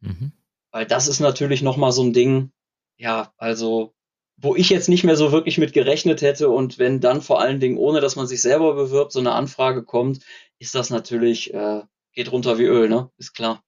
Mhm. 0.00 0.32
Weil 0.76 0.84
das 0.84 1.08
ist 1.08 1.20
natürlich 1.20 1.62
nochmal 1.62 1.90
so 1.90 2.02
ein 2.02 2.12
Ding, 2.12 2.52
ja, 2.98 3.32
also, 3.38 3.94
wo 4.36 4.54
ich 4.54 4.68
jetzt 4.68 4.90
nicht 4.90 5.04
mehr 5.04 5.16
so 5.16 5.32
wirklich 5.32 5.56
mit 5.56 5.72
gerechnet 5.72 6.20
hätte 6.20 6.50
und 6.50 6.78
wenn 6.78 7.00
dann 7.00 7.22
vor 7.22 7.40
allen 7.40 7.60
Dingen, 7.60 7.78
ohne 7.78 8.02
dass 8.02 8.14
man 8.14 8.26
sich 8.26 8.42
selber 8.42 8.74
bewirbt, 8.74 9.10
so 9.10 9.18
eine 9.20 9.32
Anfrage 9.32 9.84
kommt, 9.84 10.20
ist 10.58 10.74
das 10.74 10.90
natürlich, 10.90 11.54
äh, 11.54 11.80
geht 12.12 12.30
runter 12.30 12.58
wie 12.58 12.64
Öl, 12.64 12.90
ne? 12.90 13.10
Ist 13.16 13.32
klar. 13.32 13.64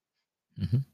Mhm. 0.54 0.84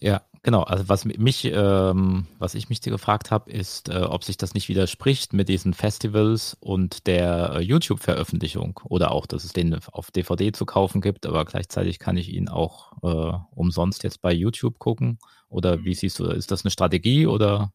Ja, 0.00 0.26
Genau, 0.44 0.62
also 0.62 0.90
was 0.90 1.06
mich, 1.06 1.46
ähm, 1.46 2.26
was 2.38 2.54
ich 2.54 2.68
mich 2.68 2.82
gefragt 2.82 3.30
habe, 3.30 3.50
ist, 3.50 3.88
äh, 3.88 4.02
ob 4.02 4.24
sich 4.24 4.36
das 4.36 4.52
nicht 4.52 4.68
widerspricht 4.68 5.32
mit 5.32 5.48
diesen 5.48 5.72
Festivals 5.72 6.54
und 6.60 7.06
der 7.06 7.54
äh, 7.54 7.60
YouTube-Veröffentlichung 7.60 8.78
oder 8.84 9.12
auch, 9.12 9.24
dass 9.24 9.44
es 9.44 9.54
den 9.54 9.74
auf 9.90 10.10
DVD 10.10 10.52
zu 10.52 10.66
kaufen 10.66 11.00
gibt, 11.00 11.24
aber 11.24 11.46
gleichzeitig 11.46 11.98
kann 11.98 12.18
ich 12.18 12.28
ihn 12.28 12.50
auch 12.50 12.92
äh, 13.02 13.38
umsonst 13.54 14.04
jetzt 14.04 14.20
bei 14.20 14.34
YouTube 14.34 14.78
gucken. 14.78 15.18
Oder 15.48 15.82
wie 15.82 15.94
siehst 15.94 16.18
du, 16.18 16.26
ist 16.26 16.50
das 16.50 16.62
eine 16.62 16.70
Strategie 16.70 17.26
oder? 17.26 17.72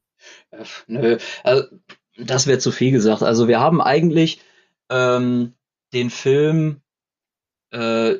Nö, 0.85 1.17
also 1.43 1.63
das 2.17 2.45
wäre 2.45 2.59
zu 2.59 2.71
viel 2.71 2.91
gesagt. 2.91 3.23
Also 3.23 3.47
wir 3.47 3.59
haben 3.59 3.81
eigentlich 3.81 4.41
ähm, 4.91 5.55
den 5.91 6.11
Film 6.11 6.81
äh, 7.71 8.17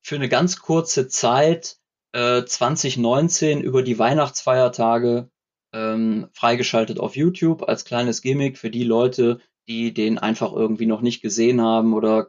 für 0.00 0.14
eine 0.14 0.30
ganz 0.30 0.60
kurze 0.60 1.08
Zeit 1.08 1.76
äh, 2.12 2.44
2019 2.44 3.60
über 3.60 3.82
die 3.82 3.98
Weihnachtsfeiertage 3.98 5.30
ähm, 5.72 6.28
freigeschaltet 6.32 7.00
auf 7.00 7.16
YouTube 7.16 7.68
als 7.68 7.84
kleines 7.84 8.22
Gimmick 8.22 8.58
für 8.58 8.70
die 8.70 8.84
Leute, 8.84 9.40
die 9.68 9.92
den 9.92 10.18
einfach 10.18 10.52
irgendwie 10.52 10.86
noch 10.86 11.00
nicht 11.00 11.22
gesehen 11.22 11.60
haben 11.60 11.92
oder 11.92 12.28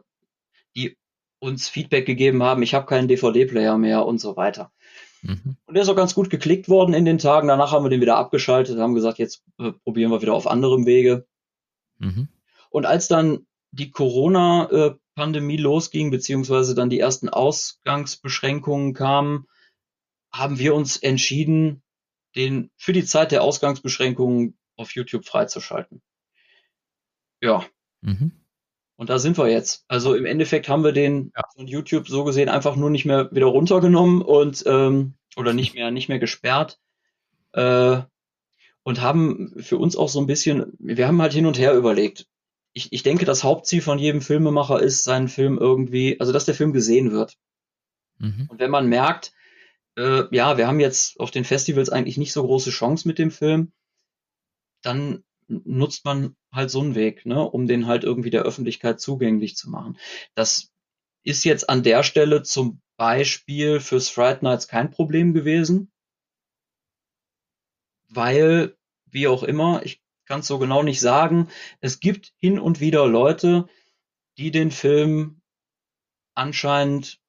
die 0.76 0.96
uns 1.40 1.68
Feedback 1.68 2.04
gegeben 2.04 2.42
haben, 2.42 2.62
ich 2.62 2.74
habe 2.74 2.86
keinen 2.86 3.08
DVD-Player 3.08 3.78
mehr 3.78 4.04
und 4.04 4.18
so 4.20 4.36
weiter. 4.36 4.72
Mhm. 5.22 5.56
Und 5.66 5.74
der 5.74 5.82
ist 5.82 5.88
auch 5.88 5.96
ganz 5.96 6.14
gut 6.14 6.30
geklickt 6.30 6.68
worden 6.68 6.94
in 6.94 7.04
den 7.04 7.18
Tagen. 7.18 7.48
Danach 7.48 7.72
haben 7.72 7.84
wir 7.84 7.90
den 7.90 8.00
wieder 8.00 8.16
abgeschaltet, 8.16 8.78
haben 8.78 8.94
gesagt, 8.94 9.18
jetzt 9.18 9.44
äh, 9.58 9.72
probieren 9.84 10.10
wir 10.10 10.22
wieder 10.22 10.34
auf 10.34 10.46
anderem 10.46 10.86
Wege. 10.86 11.26
Mhm. 11.98 12.28
Und 12.70 12.86
als 12.86 13.08
dann 13.08 13.46
die 13.70 13.90
Corona-Pandemie 13.90 15.56
losging, 15.56 16.10
beziehungsweise 16.10 16.74
dann 16.74 16.90
die 16.90 17.00
ersten 17.00 17.28
Ausgangsbeschränkungen 17.28 18.94
kamen, 18.94 19.46
haben 20.32 20.58
wir 20.58 20.74
uns 20.74 20.96
entschieden, 20.96 21.82
den 22.36 22.70
für 22.76 22.92
die 22.92 23.04
Zeit 23.04 23.32
der 23.32 23.42
Ausgangsbeschränkungen 23.42 24.56
auf 24.76 24.94
YouTube 24.94 25.24
freizuschalten. 25.24 26.02
Ja. 27.40 27.64
Mhm. 28.00 28.32
Und 28.96 29.10
da 29.10 29.18
sind 29.18 29.38
wir 29.38 29.48
jetzt. 29.48 29.84
Also 29.88 30.14
im 30.14 30.26
Endeffekt 30.26 30.68
haben 30.68 30.84
wir 30.84 30.92
den 30.92 31.32
ja. 31.36 31.42
von 31.54 31.66
YouTube 31.66 32.08
so 32.08 32.24
gesehen 32.24 32.48
einfach 32.48 32.76
nur 32.76 32.90
nicht 32.90 33.04
mehr 33.04 33.30
wieder 33.32 33.46
runtergenommen 33.46 34.22
und 34.22 34.64
ähm, 34.66 35.14
oder 35.36 35.52
nicht 35.52 35.74
mehr 35.74 35.90
nicht 35.90 36.08
mehr 36.08 36.18
gesperrt 36.18 36.80
äh, 37.52 38.00
und 38.82 39.00
haben 39.00 39.54
für 39.58 39.78
uns 39.78 39.96
auch 39.96 40.08
so 40.08 40.20
ein 40.20 40.26
bisschen. 40.26 40.72
Wir 40.78 41.06
haben 41.06 41.22
halt 41.22 41.32
hin 41.32 41.46
und 41.46 41.58
her 41.58 41.74
überlegt. 41.74 42.26
Ich, 42.72 42.92
ich 42.92 43.02
denke, 43.02 43.24
das 43.24 43.44
Hauptziel 43.44 43.82
von 43.82 43.98
jedem 43.98 44.20
Filmemacher 44.20 44.80
ist, 44.80 45.04
seinen 45.04 45.28
Film 45.28 45.58
irgendwie, 45.58 46.18
also 46.20 46.32
dass 46.32 46.44
der 46.44 46.54
Film 46.54 46.72
gesehen 46.72 47.12
wird. 47.12 47.36
Mhm. 48.18 48.46
Und 48.48 48.58
wenn 48.58 48.70
man 48.70 48.88
merkt, 48.88 49.32
äh, 49.98 50.24
ja, 50.34 50.56
wir 50.56 50.66
haben 50.68 50.80
jetzt 50.80 51.18
auf 51.20 51.30
den 51.32 51.44
Festivals 51.44 51.90
eigentlich 51.90 52.16
nicht 52.16 52.32
so 52.32 52.42
große 52.44 52.70
Chance 52.70 53.06
mit 53.08 53.18
dem 53.18 53.30
Film, 53.30 53.72
dann 54.82 55.24
nutzt 55.48 56.04
man 56.04 56.36
halt 56.52 56.70
so 56.70 56.80
einen 56.80 56.94
Weg, 56.94 57.26
ne, 57.26 57.42
um 57.42 57.66
den 57.66 57.86
halt 57.86 58.04
irgendwie 58.04 58.30
der 58.30 58.42
Öffentlichkeit 58.42 59.00
zugänglich 59.00 59.56
zu 59.56 59.70
machen. 59.70 59.98
Das 60.34 60.70
ist 61.24 61.44
jetzt 61.44 61.68
an 61.68 61.82
der 61.82 62.02
Stelle 62.04 62.42
zum 62.42 62.80
Beispiel 62.96 63.80
fürs 63.80 64.08
Fright 64.08 64.42
Nights 64.42 64.68
kein 64.68 64.90
Problem 64.90 65.34
gewesen, 65.34 65.90
weil, 68.08 68.76
wie 69.06 69.26
auch 69.26 69.42
immer, 69.42 69.82
ich 69.84 70.00
kann 70.26 70.40
es 70.40 70.46
so 70.46 70.58
genau 70.58 70.82
nicht 70.82 71.00
sagen, 71.00 71.48
es 71.80 72.00
gibt 72.00 72.34
hin 72.38 72.58
und 72.58 72.80
wieder 72.80 73.06
Leute, 73.06 73.68
die 74.36 74.50
den 74.50 74.70
Film 74.70 75.40
anscheinend 76.34 77.20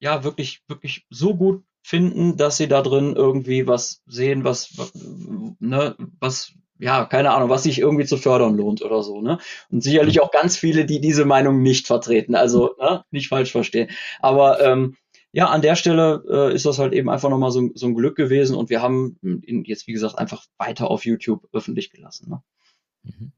ja 0.00 0.24
wirklich, 0.24 0.62
wirklich 0.68 1.06
so 1.10 1.36
gut 1.36 1.64
finden, 1.88 2.36
dass 2.36 2.58
sie 2.58 2.68
da 2.68 2.82
drin 2.82 3.16
irgendwie 3.16 3.66
was 3.66 4.02
sehen, 4.06 4.44
was, 4.44 4.74
ne, 5.58 5.96
was, 6.20 6.52
ja, 6.78 7.06
keine 7.06 7.30
Ahnung, 7.30 7.48
was 7.48 7.62
sich 7.62 7.78
irgendwie 7.78 8.04
zu 8.04 8.18
fördern 8.18 8.58
lohnt 8.58 8.82
oder 8.82 9.02
so, 9.02 9.22
ne? 9.22 9.38
Und 9.70 9.82
sicherlich 9.82 10.20
auch 10.20 10.30
ganz 10.30 10.58
viele, 10.58 10.84
die 10.84 11.00
diese 11.00 11.24
Meinung 11.24 11.62
nicht 11.62 11.86
vertreten, 11.86 12.34
also 12.34 12.74
ne, 12.78 13.04
nicht 13.10 13.28
falsch 13.28 13.52
verstehen. 13.52 13.88
Aber 14.20 14.60
ähm, 14.60 14.96
ja, 15.32 15.46
an 15.46 15.62
der 15.62 15.76
Stelle 15.76 16.22
äh, 16.28 16.54
ist 16.54 16.66
das 16.66 16.78
halt 16.78 16.92
eben 16.92 17.08
einfach 17.08 17.30
nochmal 17.30 17.52
so, 17.52 17.70
so 17.74 17.86
ein 17.86 17.94
Glück 17.94 18.16
gewesen 18.16 18.54
und 18.54 18.68
wir 18.68 18.82
haben 18.82 19.16
ihn 19.22 19.64
jetzt, 19.64 19.86
wie 19.86 19.94
gesagt, 19.94 20.18
einfach 20.18 20.44
weiter 20.58 20.90
auf 20.90 21.06
YouTube 21.06 21.48
öffentlich 21.54 21.90
gelassen. 21.90 22.28
Ne? 22.28 22.42
Mhm. 23.04 23.32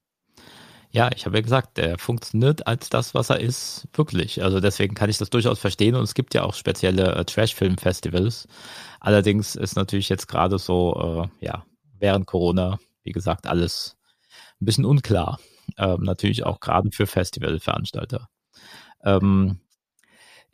Ja, 0.93 1.09
ich 1.15 1.25
habe 1.25 1.37
ja 1.37 1.43
gesagt, 1.43 1.77
der 1.77 1.99
funktioniert 1.99 2.67
als 2.67 2.91
das, 2.91 3.15
was 3.15 3.31
er 3.31 3.39
ist, 3.39 3.87
wirklich. 3.93 4.43
Also 4.43 4.59
deswegen 4.59 4.95
kann 4.95 5.09
ich 5.09 5.19
das 5.19 5.31
durchaus 5.31 5.61
verstehen 5.61 5.95
und 5.95 6.03
es 6.03 6.15
gibt 6.15 6.35
ja 6.35 6.43
auch 6.43 6.55
spezielle 6.55 7.15
äh, 7.15 7.25
Trash-Film-Festivals. 7.25 8.49
Allerdings 8.99 9.55
ist 9.55 9.77
natürlich 9.77 10.09
jetzt 10.09 10.27
gerade 10.27 10.59
so, 10.59 11.29
äh, 11.41 11.45
ja, 11.45 11.65
während 11.99 12.27
Corona, 12.27 12.81
wie 13.05 13.13
gesagt, 13.13 13.47
alles 13.47 13.97
ein 14.61 14.65
bisschen 14.65 14.85
unklar. 14.85 15.39
Ähm, 15.79 16.03
natürlich 16.03 16.45
auch 16.45 16.59
gerade 16.59 16.91
für 16.91 17.07
Festivalveranstalter. 17.07 18.29
Ähm, 19.05 19.61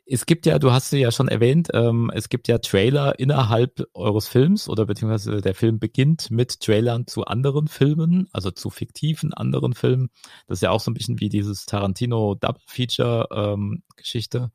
es 0.09 0.25
gibt 0.25 0.45
ja, 0.45 0.57
du 0.57 0.71
hast 0.71 0.89
sie 0.89 0.99
ja 0.99 1.11
schon 1.11 1.27
erwähnt, 1.27 1.69
ähm, 1.73 2.09
es 2.13 2.29
gibt 2.29 2.47
ja 2.47 2.57
Trailer 2.59 3.19
innerhalb 3.19 3.87
eures 3.93 4.27
Films 4.27 4.69
oder 4.69 4.85
beziehungsweise 4.85 5.41
der 5.41 5.53
Film 5.53 5.79
beginnt 5.79 6.31
mit 6.31 6.61
Trailern 6.61 7.07
zu 7.07 7.25
anderen 7.25 7.67
Filmen, 7.67 8.27
also 8.31 8.49
zu 8.51 8.69
fiktiven 8.69 9.33
anderen 9.33 9.73
Filmen. 9.73 10.09
Das 10.47 10.59
ist 10.59 10.61
ja 10.61 10.71
auch 10.71 10.79
so 10.79 10.91
ein 10.91 10.93
bisschen 10.93 11.19
wie 11.19 11.29
dieses 11.29 11.65
Tarantino 11.65 12.35
Double 12.35 12.61
Feature 12.65 13.27
ähm, 13.31 13.83
Geschichte. 13.95 14.51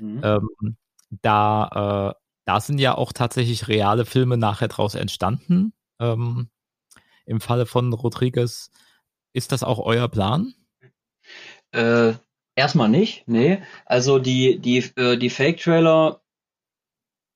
Mhm. 0.00 0.20
Ähm, 0.22 0.76
da, 1.10 2.14
äh, 2.14 2.20
da 2.44 2.60
sind 2.60 2.78
ja 2.78 2.96
auch 2.96 3.12
tatsächlich 3.12 3.68
reale 3.68 4.04
Filme 4.04 4.36
nachher 4.36 4.68
draus 4.68 4.94
entstanden. 4.94 5.72
Ähm, 6.00 6.50
Im 7.24 7.40
Falle 7.40 7.66
von 7.66 7.92
Rodriguez, 7.92 8.70
ist 9.32 9.52
das 9.52 9.62
auch 9.62 9.78
euer 9.78 10.08
Plan? 10.08 10.54
Äh, 11.70 12.14
Erstmal 12.58 12.88
nicht, 12.88 13.22
nee. 13.28 13.62
Also 13.86 14.18
die, 14.18 14.58
die, 14.58 14.78
äh, 14.96 15.16
die 15.16 15.30
Fake-Trailer, 15.30 16.20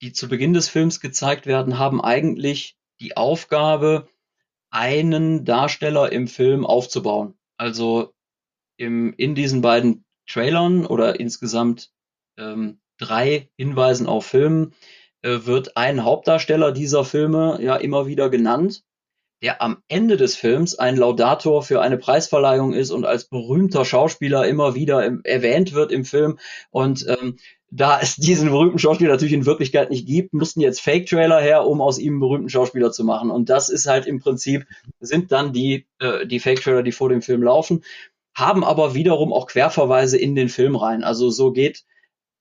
die 0.02 0.12
zu 0.12 0.28
Beginn 0.28 0.52
des 0.52 0.68
Films 0.68 0.98
gezeigt 0.98 1.46
werden, 1.46 1.78
haben 1.78 2.00
eigentlich 2.00 2.76
die 2.98 3.16
Aufgabe, 3.16 4.08
einen 4.72 5.44
Darsteller 5.44 6.10
im 6.10 6.26
Film 6.26 6.66
aufzubauen. 6.66 7.38
Also 7.56 8.12
im, 8.76 9.14
in 9.16 9.36
diesen 9.36 9.60
beiden 9.60 10.04
Trailern 10.26 10.86
oder 10.86 11.20
insgesamt 11.20 11.92
ähm, 12.36 12.80
drei 12.98 13.48
Hinweisen 13.56 14.08
auf 14.08 14.26
Filmen 14.26 14.74
äh, 15.20 15.38
wird 15.44 15.76
ein 15.76 16.02
Hauptdarsteller 16.02 16.72
dieser 16.72 17.04
Filme 17.04 17.62
ja 17.62 17.76
immer 17.76 18.08
wieder 18.08 18.28
genannt 18.28 18.82
der 19.42 19.60
am 19.60 19.82
Ende 19.88 20.16
des 20.16 20.36
Films 20.36 20.78
ein 20.78 20.96
Laudator 20.96 21.62
für 21.62 21.80
eine 21.80 21.98
Preisverleihung 21.98 22.72
ist 22.72 22.92
und 22.92 23.04
als 23.04 23.24
berühmter 23.24 23.84
Schauspieler 23.84 24.46
immer 24.46 24.76
wieder 24.76 25.04
im, 25.04 25.20
erwähnt 25.24 25.72
wird 25.72 25.90
im 25.90 26.04
Film. 26.04 26.38
Und 26.70 27.04
ähm, 27.08 27.36
da 27.70 27.98
es 28.00 28.16
diesen 28.16 28.50
berühmten 28.50 28.78
Schauspieler 28.78 29.10
natürlich 29.10 29.32
in 29.32 29.46
Wirklichkeit 29.46 29.90
nicht 29.90 30.06
gibt, 30.06 30.32
mussten 30.32 30.60
jetzt 30.60 30.80
Fake-Trailer 30.80 31.40
her, 31.40 31.66
um 31.66 31.80
aus 31.80 31.98
ihm 31.98 32.14
einen 32.14 32.20
berühmten 32.20 32.48
Schauspieler 32.50 32.92
zu 32.92 33.02
machen. 33.02 33.30
Und 33.30 33.48
das 33.48 33.68
ist 33.68 33.86
halt 33.86 34.06
im 34.06 34.20
Prinzip, 34.20 34.66
sind 35.00 35.32
dann 35.32 35.52
die, 35.52 35.86
äh, 35.98 36.26
die 36.26 36.38
Fake-Trailer, 36.38 36.84
die 36.84 36.92
vor 36.92 37.08
dem 37.08 37.22
Film 37.22 37.42
laufen, 37.42 37.82
haben 38.34 38.62
aber 38.62 38.94
wiederum 38.94 39.32
auch 39.32 39.46
Querverweise 39.46 40.18
in 40.18 40.36
den 40.36 40.48
Film 40.50 40.76
rein. 40.76 41.02
Also 41.02 41.30
so 41.30 41.50
geht 41.50 41.84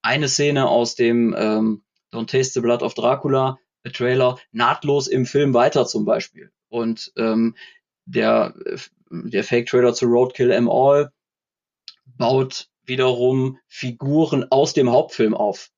eine 0.03 0.27
Szene 0.27 0.69
aus 0.69 0.95
dem 0.95 1.35
ähm, 1.37 1.83
Don't 2.13 2.27
Taste 2.27 2.53
the 2.53 2.59
Blood 2.61 2.83
of 2.83 2.93
Dracula 2.93 3.57
Trailer 3.89 4.37
nahtlos 4.51 5.07
im 5.07 5.25
Film 5.25 5.55
weiter 5.55 5.87
zum 5.87 6.05
Beispiel. 6.05 6.51
Und 6.71 7.11
ähm, 7.17 7.55
der, 8.05 8.55
der 9.09 9.43
Fake-Trailer 9.43 9.93
zu 9.93 10.05
Roadkill 10.05 10.51
M 10.51 10.69
All 10.69 11.11
baut 12.17 12.69
wiederum 12.85 13.59
Figuren 13.67 14.47
aus 14.49 14.73
dem 14.73 14.89
Hauptfilm 14.89 15.33
auf. 15.33 15.69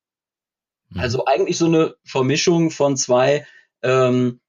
Mhm. 0.89 0.99
Also 0.99 1.25
eigentlich 1.25 1.57
so 1.57 1.65
eine 1.65 1.95
Vermischung 2.03 2.69
von 2.69 2.95
zwei 2.95 3.47
ähm, 3.81 4.39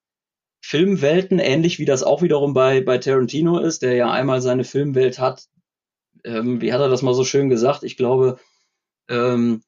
Filmwelten, 0.61 1.39
ähnlich 1.39 1.79
wie 1.79 1.87
das 1.87 2.03
auch 2.03 2.21
wiederum 2.21 2.53
bei, 2.53 2.83
bei 2.83 2.99
Tarantino 2.99 3.59
ist, 3.59 3.81
der 3.81 3.95
ja 3.95 4.11
einmal 4.11 4.43
seine 4.43 4.65
Filmwelt 4.65 5.19
hat. 5.19 5.47
Ähm, 6.25 6.61
wie 6.61 6.75
hat 6.75 6.81
er 6.81 6.89
das 6.89 7.03
mal 7.03 7.15
so 7.15 7.25
schön 7.25 7.49
gesagt? 7.49 7.85
Ich 7.85 7.97
glaube, 7.97 8.39
ähm, 9.09 9.63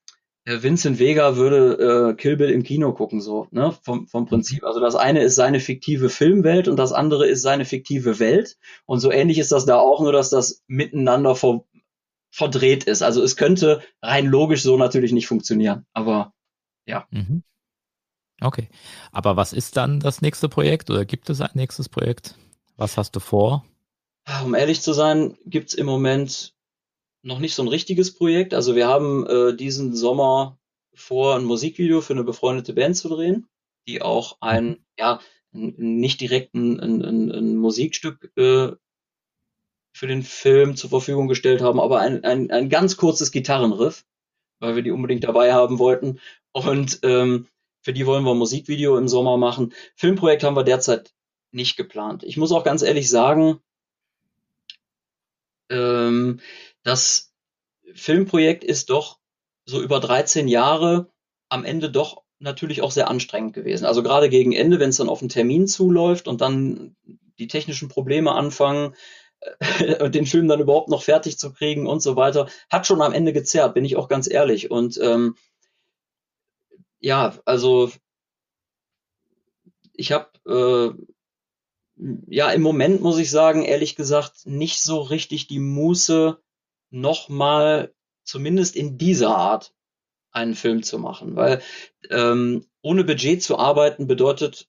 Vincent 0.47 1.01
Vega 1.01 1.37
würde 1.37 2.13
äh, 2.13 2.15
Kill 2.15 2.37
Bill 2.37 2.51
im 2.51 2.63
Kino 2.63 2.93
gucken, 2.93 3.21
so, 3.21 3.49
ne? 3.51 3.77
Vom, 3.83 4.07
vom 4.07 4.27
Prinzip. 4.27 4.63
Also 4.63 4.79
das 4.79 4.95
eine 4.95 5.21
ist 5.21 5.35
seine 5.35 5.59
fiktive 5.59 6.09
Filmwelt 6.09 6.69
und 6.69 6.77
das 6.77 6.93
andere 6.93 7.27
ist 7.27 7.43
seine 7.43 7.65
fiktive 7.65 8.21
Welt. 8.21 8.57
Und 8.87 9.01
so 9.01 9.11
ähnlich 9.11 9.39
ist 9.39 9.51
das 9.51 9.67
da 9.67 9.77
auch, 9.77 10.01
nur 10.01 10.13
dass 10.13 10.31
das 10.31 10.63
miteinander 10.69 11.35
ver 11.35 11.65
verdreht 12.31 12.85
ist. 12.85 13.03
Also 13.03 13.23
es 13.23 13.37
könnte 13.37 13.83
rein 14.03 14.27
logisch 14.27 14.63
so 14.63 14.77
natürlich 14.77 15.13
nicht 15.13 15.27
funktionieren. 15.27 15.87
Aber 15.95 16.33
ja. 16.87 17.07
Mhm. 17.11 17.43
Okay. 18.41 18.69
Aber 19.11 19.37
was 19.37 19.53
ist 19.53 19.77
dann 19.77 20.01
das 20.01 20.23
nächste 20.23 20.49
Projekt 20.49 20.91
oder 20.91 21.05
gibt 21.05 21.31
es 21.31 21.41
ein 21.41 21.51
nächstes 21.55 21.89
Projekt? 21.89 22.37
Was 22.77 22.97
hast 22.99 23.17
du 23.17 23.21
vor? 23.21 23.65
Um 24.45 24.55
ehrlich 24.55 24.83
zu 24.83 24.93
sein, 24.93 25.37
gibt's 25.47 25.75
im 25.75 25.87
Moment 25.87 26.56
noch 27.27 27.41
nicht 27.41 27.55
so 27.55 27.63
ein 27.63 27.69
richtiges 27.69 28.15
Projekt. 28.15 28.55
Also 28.55 28.77
wir 28.77 28.87
haben 28.87 29.27
äh, 29.27 29.55
diesen 29.55 29.95
Sommer 29.95 30.59
vor, 30.95 31.37
ein 31.37 31.45
Musikvideo 31.45 32.01
für 32.01 32.13
eine 32.13 32.25
befreundete 32.25 32.73
Band 32.73 32.97
zu 32.97 33.09
drehen, 33.09 33.49
die 33.89 34.01
auch 34.01 34.39
ein, 34.41 34.69
mhm. 34.69 34.85
ja, 34.99 35.21
nicht 35.53 36.21
direkt 36.21 36.55
ein, 36.55 36.79
ein, 36.81 37.33
ein 37.33 37.57
Musikstück 37.57 38.31
äh, 38.37 38.73
für 39.93 40.07
den 40.07 40.23
Film 40.23 40.77
zur 40.77 40.91
Verfügung 40.91 41.27
gestellt 41.27 41.63
haben, 41.63 41.81
aber 41.81 42.01
ein, 42.01 42.23
ein, 42.25 42.51
ein 42.51 42.69
ganz 42.69 42.97
kurzes 42.97 43.33
Gitarrenriff, 43.33 44.05
weil 44.61 44.77
wir 44.77 44.83
die 44.83 44.91
unbedingt 44.91 45.25
dabei 45.25 45.53
haben 45.53 45.79
wollten. 45.79 46.21
Und 46.53 47.01
ähm, 47.03 47.49
für 47.83 47.93
die 47.93 48.07
wollen 48.07 48.25
wir 48.25 48.33
ein 48.33 48.39
Musikvideo 48.39 48.99
im 48.99 49.09
Sommer 49.09 49.37
machen. 49.37 49.73
Filmprojekt 49.97 50.45
haben 50.45 50.57
wir 50.57 50.65
derzeit 50.65 51.13
nicht 51.51 51.77
geplant. 51.77 52.23
Ich 52.23 52.37
muss 52.37 52.53
auch 52.53 52.65
ganz 52.65 52.83
ehrlich 52.83 53.09
sagen, 53.09 53.61
ähm, 55.71 56.41
das 56.87 57.35
Filmprojekt 57.95 58.63
ist 58.63 58.91
doch 58.91 59.19
so 59.65 59.83
über 59.83 59.99
13 59.99 60.47
Jahre 60.47 61.11
am 61.49 61.65
Ende 61.65 61.91
doch 61.91 62.23
natürlich 62.39 62.81
auch 62.81 62.93
sehr 62.93 63.09
anstrengend 63.09 63.55
gewesen. 63.55 63.87
Also 63.87 64.05
gerade 64.05 64.29
gegen 64.29 64.53
Ende, 64.53 64.79
wenn 64.79 64.91
es 64.91 64.99
dann 64.99 65.09
auf 65.09 65.21
einen 65.21 65.29
Termin 65.29 65.67
zuläuft 65.67 66.29
und 66.29 66.41
dann 66.41 66.97
die 67.39 67.49
technischen 67.49 67.89
Probleme 67.89 68.33
anfangen, 68.33 68.95
äh, 69.41 70.11
den 70.11 70.27
Film 70.27 70.47
dann 70.47 70.61
überhaupt 70.61 70.89
noch 70.89 71.03
fertig 71.03 71.39
zu 71.39 71.53
kriegen 71.53 71.89
und 71.89 72.03
so 72.03 72.15
weiter, 72.15 72.49
hat 72.71 72.87
schon 72.87 73.03
am 73.03 73.13
Ende 73.13 73.33
gezerrt, 73.33 73.75
bin 73.75 73.85
ich 73.85 73.97
auch 73.97 74.09
ganz 74.09 74.31
ehrlich. 74.31 74.71
Und 74.71 74.97
ähm, 75.03 75.35
ja, 77.01 77.37
also 77.45 77.91
ich 79.93 80.13
habe 80.13 80.31
äh, 81.99 82.03
ja 82.29 82.51
im 82.53 82.63
Moment 82.63 83.01
muss 83.01 83.19
ich 83.19 83.31
sagen, 83.31 83.65
ehrlich 83.65 83.97
gesagt, 83.97 84.47
nicht 84.47 84.81
so 84.81 85.01
richtig 85.01 85.49
die 85.49 85.59
Muße, 85.59 86.41
nochmal 86.91 87.95
zumindest 88.25 88.77
in 88.77 88.99
dieser 88.99 89.37
Art 89.37 89.75
einen 90.33 90.55
Film 90.55 90.83
zu 90.83 90.99
machen, 90.99 91.35
weil 91.37 91.63
ähm, 92.11 92.67
ohne 92.83 93.05
Budget 93.05 93.43
zu 93.43 93.59
arbeiten 93.59 94.07
bedeutet 94.07 94.69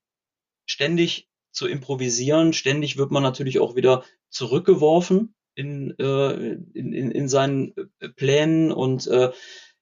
ständig 0.66 1.30
zu 1.52 1.68
improvisieren, 1.68 2.54
ständig 2.54 2.98
wird 2.98 3.12
man 3.12 3.24
natürlich 3.24 3.60
auch 3.60 3.76
wieder 3.76 4.04
zurückgeworfen 4.30 5.36
in, 5.56 5.94
äh, 6.00 6.32
in, 6.74 6.94
in, 6.94 7.12
in 7.12 7.28
seinen 7.28 7.74
äh, 8.00 8.10
Plänen 8.10 8.72
und 8.72 9.08
äh, 9.08 9.32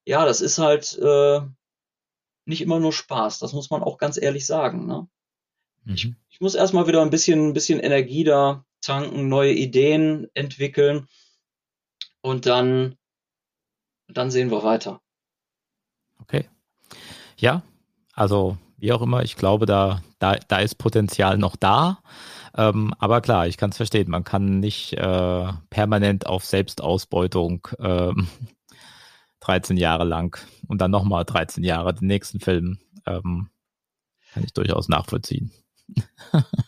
ja, 0.06 0.26
das 0.26 0.42
ist 0.42 0.58
halt 0.58 0.98
äh, 0.98 1.42
nicht 2.46 2.62
immer 2.62 2.80
nur 2.80 2.94
Spaß, 2.94 3.40
das 3.40 3.54
muss 3.54 3.70
man 3.70 3.84
auch 3.84 3.98
ganz 3.98 4.20
ehrlich 4.22 4.46
sagen. 4.46 4.88
Ne? 4.88 5.08
Mhm. 5.84 5.94
Ich, 5.94 6.14
ich 6.30 6.42
muss 6.42 6.56
erstmal 6.56 6.88
wieder 6.88 7.02
ein 7.02 7.10
bisschen, 7.10 7.50
ein 7.50 7.54
bisschen 7.54 7.80
Energie 7.80 8.24
da 8.24 8.66
tanken, 8.82 9.28
neue 9.30 9.54
Ideen 9.54 10.30
entwickeln 10.34 11.08
und 12.26 12.48
dann, 12.48 12.98
dann 14.08 14.32
sehen 14.32 14.50
wir 14.50 14.64
weiter. 14.64 15.00
Okay. 16.20 16.50
Ja, 17.38 17.62
also 18.14 18.58
wie 18.78 18.92
auch 18.92 19.04
immer, 19.04 19.22
ich 19.22 19.36
glaube, 19.36 19.68
da, 19.68 20.02
da, 20.18 20.36
da 20.48 20.58
ist 20.58 20.80
Potenzial 20.80 21.38
noch 21.38 21.56
da. 21.56 22.00
Ähm, 22.58 22.96
aber 22.98 23.22
klar, 23.22 23.46
ich 23.46 23.58
kann 23.58 23.70
es 23.70 23.78
verstehen. 23.78 24.10
Man 24.10 24.24
kann 24.24 24.60
nicht 24.60 24.94
äh, 24.94 25.54
permanent 25.70 26.26
auf 26.26 26.44
Selbstausbeutung 26.46 27.68
ähm, 27.78 28.28
13 29.42 29.78
Jahre 29.78 30.04
lang 30.04 30.40
und 30.68 30.82
dann 30.82 30.90
nochmal 30.90 31.26
13 31.26 31.64
Jahre 31.64 31.94
den 31.94 32.08
nächsten 32.08 32.40
Film. 32.40 32.80
Ähm, 33.06 33.52
kann 34.34 34.44
ich 34.44 34.54
durchaus 34.54 34.90
nachvollziehen. 34.90 35.52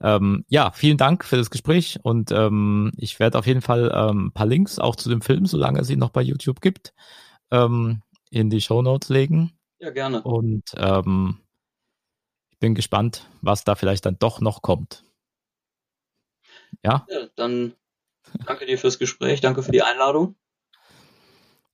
ja. 0.00 0.16
Ähm, 0.16 0.44
ja, 0.48 0.70
vielen 0.72 0.96
Dank 0.96 1.24
für 1.24 1.36
das 1.36 1.50
Gespräch 1.50 1.98
und 2.02 2.30
ähm, 2.30 2.92
ich 2.96 3.18
werde 3.18 3.38
auf 3.38 3.46
jeden 3.46 3.62
Fall 3.62 3.90
ähm, 3.94 4.26
ein 4.26 4.32
paar 4.32 4.46
Links 4.46 4.78
auch 4.78 4.96
zu 4.96 5.08
dem 5.08 5.22
Film, 5.22 5.46
solange 5.46 5.80
es 5.80 5.90
ihn 5.90 5.98
noch 5.98 6.10
bei 6.10 6.22
YouTube 6.22 6.60
gibt, 6.60 6.94
ähm, 7.50 8.02
in 8.30 8.50
die 8.50 8.60
Show 8.60 8.82
Notes 8.82 9.08
legen. 9.08 9.52
Ja, 9.80 9.90
gerne. 9.90 10.22
Und 10.22 10.64
ähm, 10.76 11.38
ich 12.50 12.58
bin 12.58 12.74
gespannt, 12.74 13.28
was 13.40 13.64
da 13.64 13.74
vielleicht 13.74 14.06
dann 14.06 14.18
doch 14.18 14.40
noch 14.40 14.62
kommt. 14.62 15.04
Ja? 16.84 17.06
ja 17.08 17.26
dann 17.36 17.74
danke 18.46 18.66
dir 18.66 18.78
fürs 18.78 18.98
Gespräch, 18.98 19.40
danke 19.40 19.62
für 19.62 19.72
die 19.72 19.82
Einladung. 19.82 20.34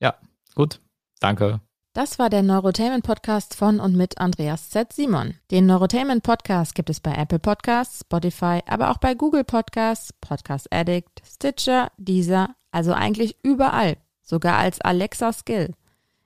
Ja, 0.01 0.19
gut. 0.55 0.81
Danke. 1.21 1.61
Das 1.95 2.19
war 2.19 2.29
der 2.29 2.43
Neurotainment 2.43 3.05
Podcast 3.05 3.55
von 3.55 3.79
und 3.79 3.95
mit 3.95 4.19
Andreas 4.19 4.69
Z. 4.69 4.93
Simon. 4.93 5.35
Den 5.53 5.67
Neurotainment 5.67 6.25
Podcast 6.25 6.75
gibt 6.75 6.91
es 6.91 6.99
bei 6.99 7.13
Apple 7.13 7.39
Podcasts, 7.39 8.01
Spotify, 8.01 8.59
aber 8.67 8.91
auch 8.91 8.99
bei 8.99 9.15
Google 9.15 9.45
Podcasts, 9.45 10.13
Podcast 10.15 10.67
Addict, 10.73 11.23
Stitcher, 11.25 11.93
Deezer, 11.97 12.57
also 12.73 12.93
eigentlich 12.93 13.37
überall, 13.45 13.97
sogar 14.23 14.59
als 14.59 14.81
Alexa 14.81 15.33
Skill. 15.33 15.73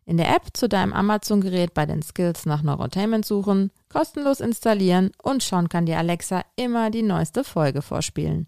In 0.06 0.16
der 0.16 0.34
App 0.34 0.44
zu 0.54 0.70
deinem 0.70 0.94
Amazon-Gerät 0.94 1.74
bei 1.74 1.84
den 1.84 2.00
Skills 2.00 2.46
nach 2.46 2.62
Neurotainment 2.62 3.26
suchen, 3.26 3.70
kostenlos 3.90 4.40
installieren 4.40 5.10
und 5.22 5.42
schon 5.42 5.68
kann 5.68 5.84
dir 5.84 5.98
Alexa 5.98 6.44
immer 6.56 6.88
die 6.88 7.02
neueste 7.02 7.44
Folge 7.44 7.82
vorspielen. 7.82 8.46